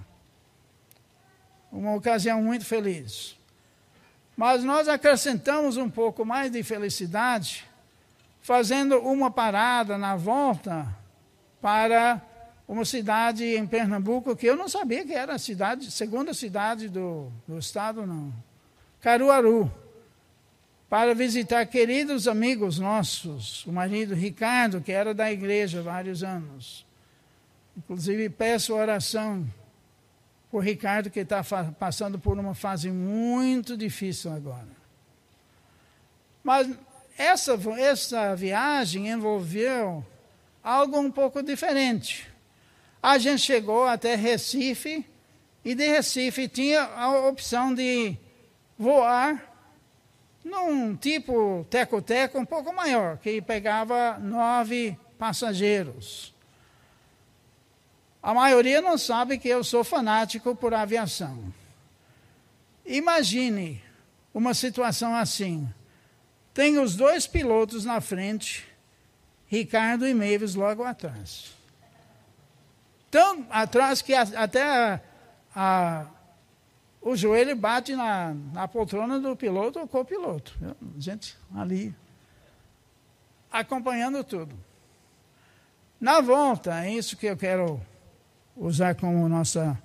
Uma 1.71 1.93
ocasião 1.93 2.41
muito 2.41 2.65
feliz. 2.65 3.37
Mas 4.35 4.63
nós 4.63 4.87
acrescentamos 4.87 5.77
um 5.77 5.91
pouco 5.91 6.25
mais 6.25 6.51
de 6.51 6.63
felicidade 6.63 7.69
fazendo 8.41 8.97
uma 8.97 9.29
parada 9.29 9.95
na 9.95 10.15
volta 10.15 10.87
para 11.61 12.19
uma 12.69 12.85
cidade 12.85 13.43
em 13.43 13.65
Pernambuco 13.65 14.35
que 14.35 14.45
eu 14.45 14.55
não 14.55 14.69
sabia 14.69 15.03
que 15.03 15.11
era 15.11 15.33
a 15.33 15.39
cidade, 15.39 15.89
segunda 15.89 16.35
cidade 16.35 16.87
do, 16.87 17.31
do 17.47 17.57
estado, 17.57 18.05
não. 18.05 18.31
Caruaru. 19.01 19.71
Para 20.87 21.15
visitar 21.15 21.65
queridos 21.65 22.27
amigos 22.27 22.77
nossos, 22.77 23.65
o 23.65 23.71
marido 23.71 24.13
Ricardo, 24.13 24.81
que 24.81 24.91
era 24.91 25.15
da 25.15 25.31
igreja 25.31 25.79
há 25.79 25.81
vários 25.81 26.23
anos. 26.23 26.85
Inclusive, 27.75 28.29
peço 28.29 28.75
oração 28.75 29.47
por 30.51 30.63
Ricardo, 30.63 31.09
que 31.09 31.21
está 31.21 31.43
passando 31.79 32.19
por 32.19 32.37
uma 32.37 32.53
fase 32.53 32.91
muito 32.91 33.75
difícil 33.75 34.31
agora. 34.31 34.77
Mas 36.43 36.69
essa, 37.17 37.57
essa 37.79 38.35
viagem 38.35 39.09
envolveu 39.09 40.05
algo 40.63 40.99
um 40.99 41.11
pouco 41.11 41.41
diferente. 41.41 42.29
A 43.01 43.17
gente 43.17 43.41
chegou 43.41 43.85
até 43.85 44.15
Recife 44.15 45.05
e 45.63 45.73
de 45.73 45.87
Recife 45.87 46.47
tinha 46.47 46.83
a 46.83 47.27
opção 47.27 47.73
de 47.73 48.17
voar 48.77 49.49
num 50.43 50.95
tipo 50.95 51.65
teco-teco 51.69 52.39
um 52.39 52.45
pouco 52.45 52.73
maior, 52.73 53.17
que 53.17 53.41
pegava 53.41 54.17
nove 54.19 54.97
passageiros. 55.17 56.33
A 58.21 58.33
maioria 58.33 58.81
não 58.81 58.97
sabe 58.97 59.37
que 59.37 59.47
eu 59.47 59.63
sou 59.63 59.83
fanático 59.83 60.55
por 60.55 60.73
aviação. 60.73 61.53
Imagine 62.85 63.81
uma 64.33 64.53
situação 64.53 65.15
assim. 65.15 65.69
Tem 66.53 66.79
os 66.79 66.95
dois 66.95 67.27
pilotos 67.27 67.85
na 67.85 68.01
frente, 68.01 68.67
Ricardo 69.47 70.05
e 70.05 70.13
Mavis 70.13 70.55
logo 70.55 70.83
atrás. 70.83 71.58
Tão 73.11 73.45
atrás 73.49 74.01
que 74.01 74.13
até 74.13 74.63
a, 74.63 74.99
a, 75.55 76.05
o 77.01 77.15
joelho 77.15 77.55
bate 77.55 77.95
na, 77.95 78.33
na 78.53 78.67
poltrona 78.67 79.19
do 79.19 79.35
piloto 79.35 79.79
ou 79.79 79.87
copiloto. 79.87 80.55
Gente, 80.97 81.35
ali, 81.55 81.95
acompanhando 83.51 84.23
tudo. 84.23 84.55
Na 85.99 86.21
volta, 86.21 86.85
é 86.85 86.93
isso 86.93 87.17
que 87.17 87.25
eu 87.25 87.35
quero 87.35 87.81
usar 88.55 88.95
como 88.95 89.27
nossa 89.27 89.77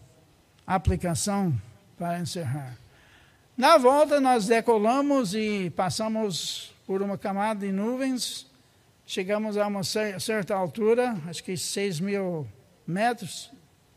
aplicação 0.67 1.53
para 1.97 2.19
encerrar. 2.21 2.77
Na 3.57 3.79
volta, 3.79 4.21
nós 4.21 4.47
decolamos 4.47 5.35
e 5.35 5.71
passamos 5.71 6.73
por 6.87 7.01
uma 7.01 7.17
camada 7.17 7.67
de 7.67 7.73
nuvens, 7.73 8.47
chegamos 9.07 9.57
a 9.57 9.67
uma 9.67 9.83
certa 9.85 10.55
altura, 10.55 11.17
acho 11.29 11.43
que 11.43 11.57
6 11.57 12.01
mil 12.01 12.47
metros, 12.87 13.51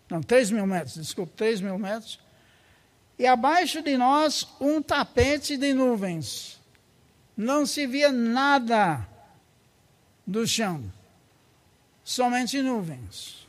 não, 0.10 0.22
3 0.22 0.52
mil 0.52 0.66
metros, 0.66 0.96
desculpe, 0.96 1.34
3 1.36 1.62
mil 1.62 1.78
metros, 1.78 2.20
e 3.20 3.26
abaixo 3.26 3.82
de 3.82 3.98
nós 3.98 4.48
um 4.60 4.82
tapete 4.82 5.58
de 5.58 5.74
nuvens. 5.74 6.60
Não 7.36 7.66
se 7.66 7.86
via 7.86 8.12
nada 8.12 9.08
do 10.26 10.46
chão, 10.48 10.84
somente 12.04 12.62
nuvens. 12.62 13.48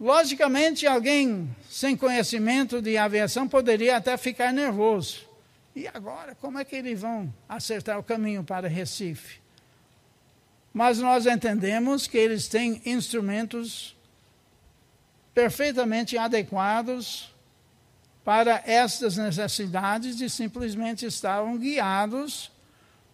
Logicamente, 0.00 0.86
alguém 0.86 1.48
sem 1.68 1.96
conhecimento 1.96 2.80
de 2.80 2.96
aviação 2.96 3.48
poderia 3.48 3.96
até 3.96 4.16
ficar 4.16 4.52
nervoso. 4.52 5.26
E 5.74 5.88
agora, 5.88 6.36
como 6.36 6.58
é 6.58 6.64
que 6.64 6.76
eles 6.76 7.00
vão 7.00 7.32
acertar 7.48 7.98
o 7.98 8.02
caminho 8.02 8.44
para 8.44 8.68
Recife? 8.68 9.40
Mas 10.72 10.98
nós 10.98 11.26
entendemos 11.26 12.06
que 12.06 12.18
eles 12.18 12.48
têm 12.48 12.80
instrumentos 12.84 13.96
perfeitamente 15.34 16.16
adequados 16.16 17.34
para 18.24 18.62
estas 18.66 19.16
necessidades 19.16 20.20
e 20.20 20.28
simplesmente 20.28 21.06
estavam 21.06 21.56
guiados 21.56 22.50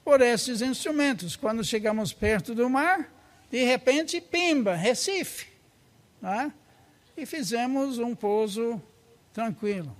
por 0.05 0.21
esses 0.21 0.61
instrumentos. 0.61 1.37
Quando 1.37 1.63
chegamos 1.63 2.13
perto 2.13 2.55
do 2.55 2.69
mar, 2.69 3.09
de 3.51 3.65
repente, 3.65 4.21
pimba, 4.21 4.75
Recife. 4.75 5.47
Não 6.21 6.33
é? 6.33 6.53
e 7.17 7.25
fizemos 7.25 7.99
um 7.99 8.15
pouso 8.15 8.81
tranquilo. 9.33 9.95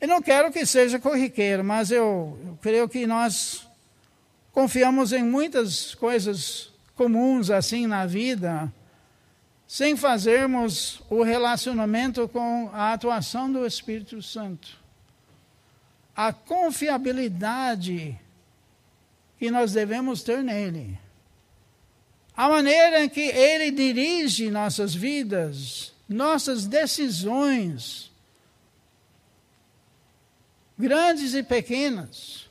Eu 0.00 0.08
não 0.08 0.22
quero 0.22 0.50
que 0.50 0.64
seja 0.64 0.98
corriqueiro, 0.98 1.62
mas 1.62 1.90
eu, 1.90 2.38
eu 2.46 2.58
creio 2.60 2.88
que 2.88 3.06
nós 3.06 3.66
confiamos 4.52 5.12
em 5.12 5.22
muitas 5.22 5.94
coisas 5.94 6.70
comuns 6.96 7.50
assim 7.50 7.86
na 7.86 8.04
vida, 8.06 8.72
sem 9.66 9.96
fazermos 9.96 11.00
o 11.08 11.22
relacionamento 11.22 12.28
com 12.28 12.70
a 12.72 12.92
atuação 12.92 13.50
do 13.50 13.64
Espírito 13.64 14.20
Santo. 14.20 14.80
a 16.16 16.34
confiabilidade 16.34 18.18
que 19.38 19.50
nós 19.50 19.72
devemos 19.72 20.22
ter 20.22 20.42
nele. 20.44 20.98
A 22.36 22.46
maneira 22.46 23.02
em 23.02 23.08
que 23.08 23.22
ele 23.22 23.70
dirige 23.70 24.50
nossas 24.50 24.94
vidas, 24.94 25.94
nossas 26.06 26.66
decisões, 26.66 28.12
grandes 30.78 31.32
e 31.32 31.42
pequenas. 31.42 32.49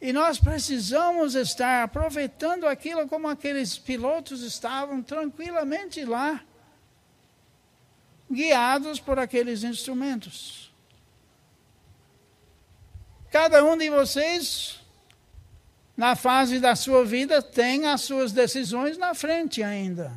E 0.00 0.12
nós 0.12 0.38
precisamos 0.38 1.34
estar 1.34 1.82
aproveitando 1.82 2.66
aquilo 2.66 3.08
como 3.08 3.26
aqueles 3.26 3.76
pilotos 3.76 4.42
estavam 4.42 5.02
tranquilamente 5.02 6.04
lá, 6.04 6.40
guiados 8.30 9.00
por 9.00 9.18
aqueles 9.18 9.64
instrumentos. 9.64 10.72
Cada 13.30 13.64
um 13.64 13.76
de 13.76 13.90
vocês, 13.90 14.80
na 15.96 16.14
fase 16.14 16.60
da 16.60 16.76
sua 16.76 17.04
vida, 17.04 17.42
tem 17.42 17.86
as 17.86 18.02
suas 18.02 18.30
decisões 18.30 18.96
na 18.96 19.14
frente 19.14 19.64
ainda. 19.64 20.12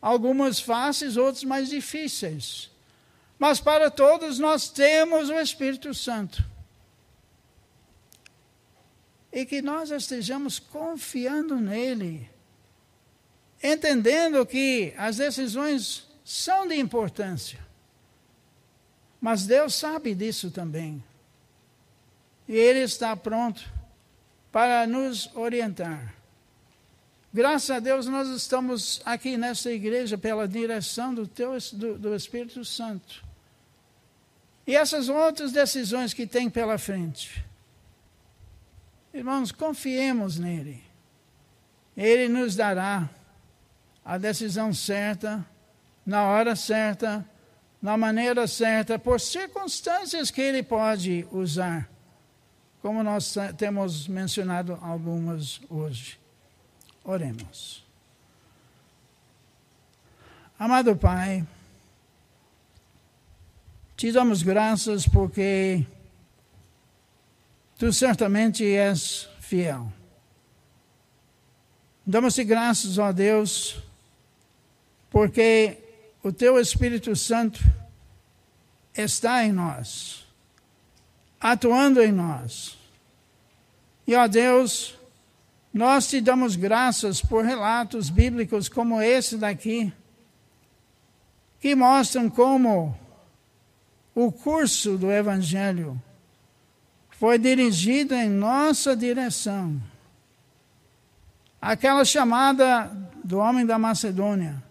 Algumas 0.00 0.60
fáceis, 0.60 1.16
outras 1.16 1.42
mais 1.42 1.68
difíceis. 1.68 2.70
Mas 3.38 3.58
para 3.60 3.90
todos 3.90 4.38
nós 4.38 4.68
temos 4.68 5.30
o 5.30 5.34
Espírito 5.34 5.92
Santo 5.92 6.53
e 9.34 9.44
que 9.44 9.60
nós 9.60 9.90
estejamos 9.90 10.60
confiando 10.60 11.56
nele, 11.56 12.30
entendendo 13.60 14.46
que 14.46 14.94
as 14.96 15.16
decisões 15.16 16.06
são 16.24 16.68
de 16.68 16.76
importância, 16.76 17.58
mas 19.20 19.44
Deus 19.44 19.74
sabe 19.74 20.14
disso 20.14 20.52
também, 20.52 21.02
e 22.46 22.54
Ele 22.54 22.78
está 22.78 23.16
pronto 23.16 23.68
para 24.52 24.86
nos 24.86 25.28
orientar. 25.34 26.14
Graças 27.32 27.70
a 27.72 27.80
Deus 27.80 28.06
nós 28.06 28.28
estamos 28.28 29.02
aqui 29.04 29.36
nessa 29.36 29.72
igreja 29.72 30.16
pela 30.16 30.46
direção 30.46 31.12
do, 31.12 31.26
teu, 31.26 31.58
do, 31.72 31.98
do 31.98 32.14
Espírito 32.14 32.64
Santo. 32.64 33.24
E 34.64 34.76
essas 34.76 35.08
outras 35.08 35.50
decisões 35.50 36.14
que 36.14 36.24
tem 36.24 36.48
pela 36.48 36.78
frente, 36.78 37.44
Irmãos, 39.14 39.52
confiemos 39.52 40.40
nele. 40.40 40.82
Ele 41.96 42.28
nos 42.28 42.56
dará 42.56 43.08
a 44.04 44.18
decisão 44.18 44.74
certa, 44.74 45.46
na 46.04 46.24
hora 46.24 46.56
certa, 46.56 47.24
na 47.80 47.96
maneira 47.96 48.48
certa, 48.48 48.98
por 48.98 49.20
circunstâncias 49.20 50.32
que 50.32 50.40
ele 50.40 50.64
pode 50.64 51.24
usar, 51.30 51.88
como 52.82 53.04
nós 53.04 53.36
temos 53.56 54.08
mencionado 54.08 54.76
algumas 54.82 55.60
hoje. 55.70 56.18
Oremos. 57.04 57.84
Amado 60.58 60.96
Pai, 60.96 61.46
te 63.96 64.10
damos 64.10 64.42
graças 64.42 65.06
porque 65.06 65.86
Tu 67.76 67.92
certamente 67.92 68.64
és 68.64 69.28
fiel. 69.40 69.92
Damos-te 72.06 72.44
graças, 72.44 72.98
ó 72.98 73.12
Deus, 73.12 73.82
porque 75.10 75.78
o 76.22 76.32
Teu 76.32 76.60
Espírito 76.60 77.16
Santo 77.16 77.60
está 78.94 79.44
em 79.44 79.52
nós, 79.52 80.24
atuando 81.40 82.00
em 82.00 82.12
nós. 82.12 82.78
E, 84.06 84.14
ó 84.14 84.26
Deus, 84.28 84.96
nós 85.72 86.08
te 86.08 86.20
damos 86.20 86.56
graças 86.56 87.20
por 87.20 87.44
relatos 87.44 88.08
bíblicos 88.08 88.68
como 88.68 89.02
esse 89.02 89.36
daqui, 89.36 89.92
que 91.58 91.74
mostram 91.74 92.30
como 92.30 92.96
o 94.14 94.30
curso 94.30 94.96
do 94.96 95.10
Evangelho 95.10 96.00
foi 97.18 97.38
dirigido 97.38 98.14
em 98.14 98.28
nossa 98.28 98.96
direção. 98.96 99.80
Aquela 101.60 102.04
chamada 102.04 102.90
do 103.22 103.38
homem 103.38 103.64
da 103.64 103.78
Macedônia 103.78 104.62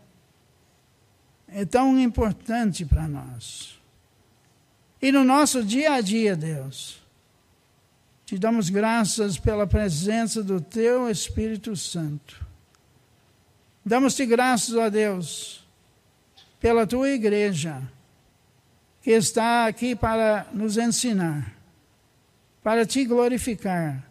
é 1.47 1.65
tão 1.65 1.99
importante 1.99 2.85
para 2.85 3.07
nós. 3.07 3.79
E 5.01 5.11
no 5.11 5.23
nosso 5.23 5.63
dia 5.63 5.93
a 5.93 6.01
dia, 6.01 6.35
Deus, 6.35 7.01
te 8.25 8.37
damos 8.37 8.69
graças 8.69 9.37
pela 9.37 9.65
presença 9.65 10.43
do 10.43 10.59
Teu 10.59 11.09
Espírito 11.09 11.75
Santo. 11.75 12.45
Damos-te 13.85 14.25
graças, 14.25 14.75
ó 14.75 14.89
Deus, 14.89 15.65
pela 16.59 16.85
Tua 16.85 17.09
igreja, 17.09 17.81
que 19.01 19.11
está 19.11 19.65
aqui 19.65 19.95
para 19.95 20.47
nos 20.53 20.77
ensinar 20.77 21.62
para 22.63 22.85
te 22.85 23.03
glorificar, 23.05 24.09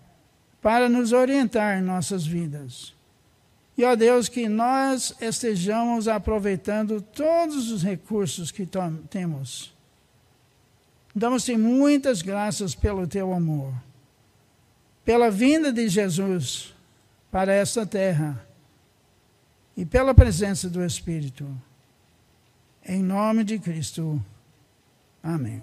para 0.61 0.89
nos 0.89 1.13
orientar 1.13 1.79
em 1.79 1.83
nossas 1.83 2.27
vidas. 2.27 2.95
E, 3.77 3.85
ó 3.85 3.97
Deus, 3.97 4.29
que 4.29 4.49
nós 4.49 5.15
estejamos 5.21 6.07
aproveitando 6.07 7.01
todos 7.01 7.71
os 7.71 7.83
recursos 7.83 8.51
que 8.51 8.69
temos. 9.09 9.73
Damos-te 11.15 11.57
muitas 11.57 12.21
graças 12.21 12.75
pelo 12.75 13.07
teu 13.07 13.33
amor, 13.33 13.73
pela 15.05 15.31
vinda 15.31 15.73
de 15.73 15.89
Jesus 15.89 16.75
para 17.31 17.53
esta 17.55 17.87
terra 17.87 18.47
e 19.75 19.87
pela 19.87 20.15
presença 20.15 20.69
do 20.69 20.85
Espírito. 20.85 21.49
Em 22.85 23.03
nome 23.03 23.43
de 23.43 23.59
Cristo. 23.59 24.23
Amém. 25.23 25.63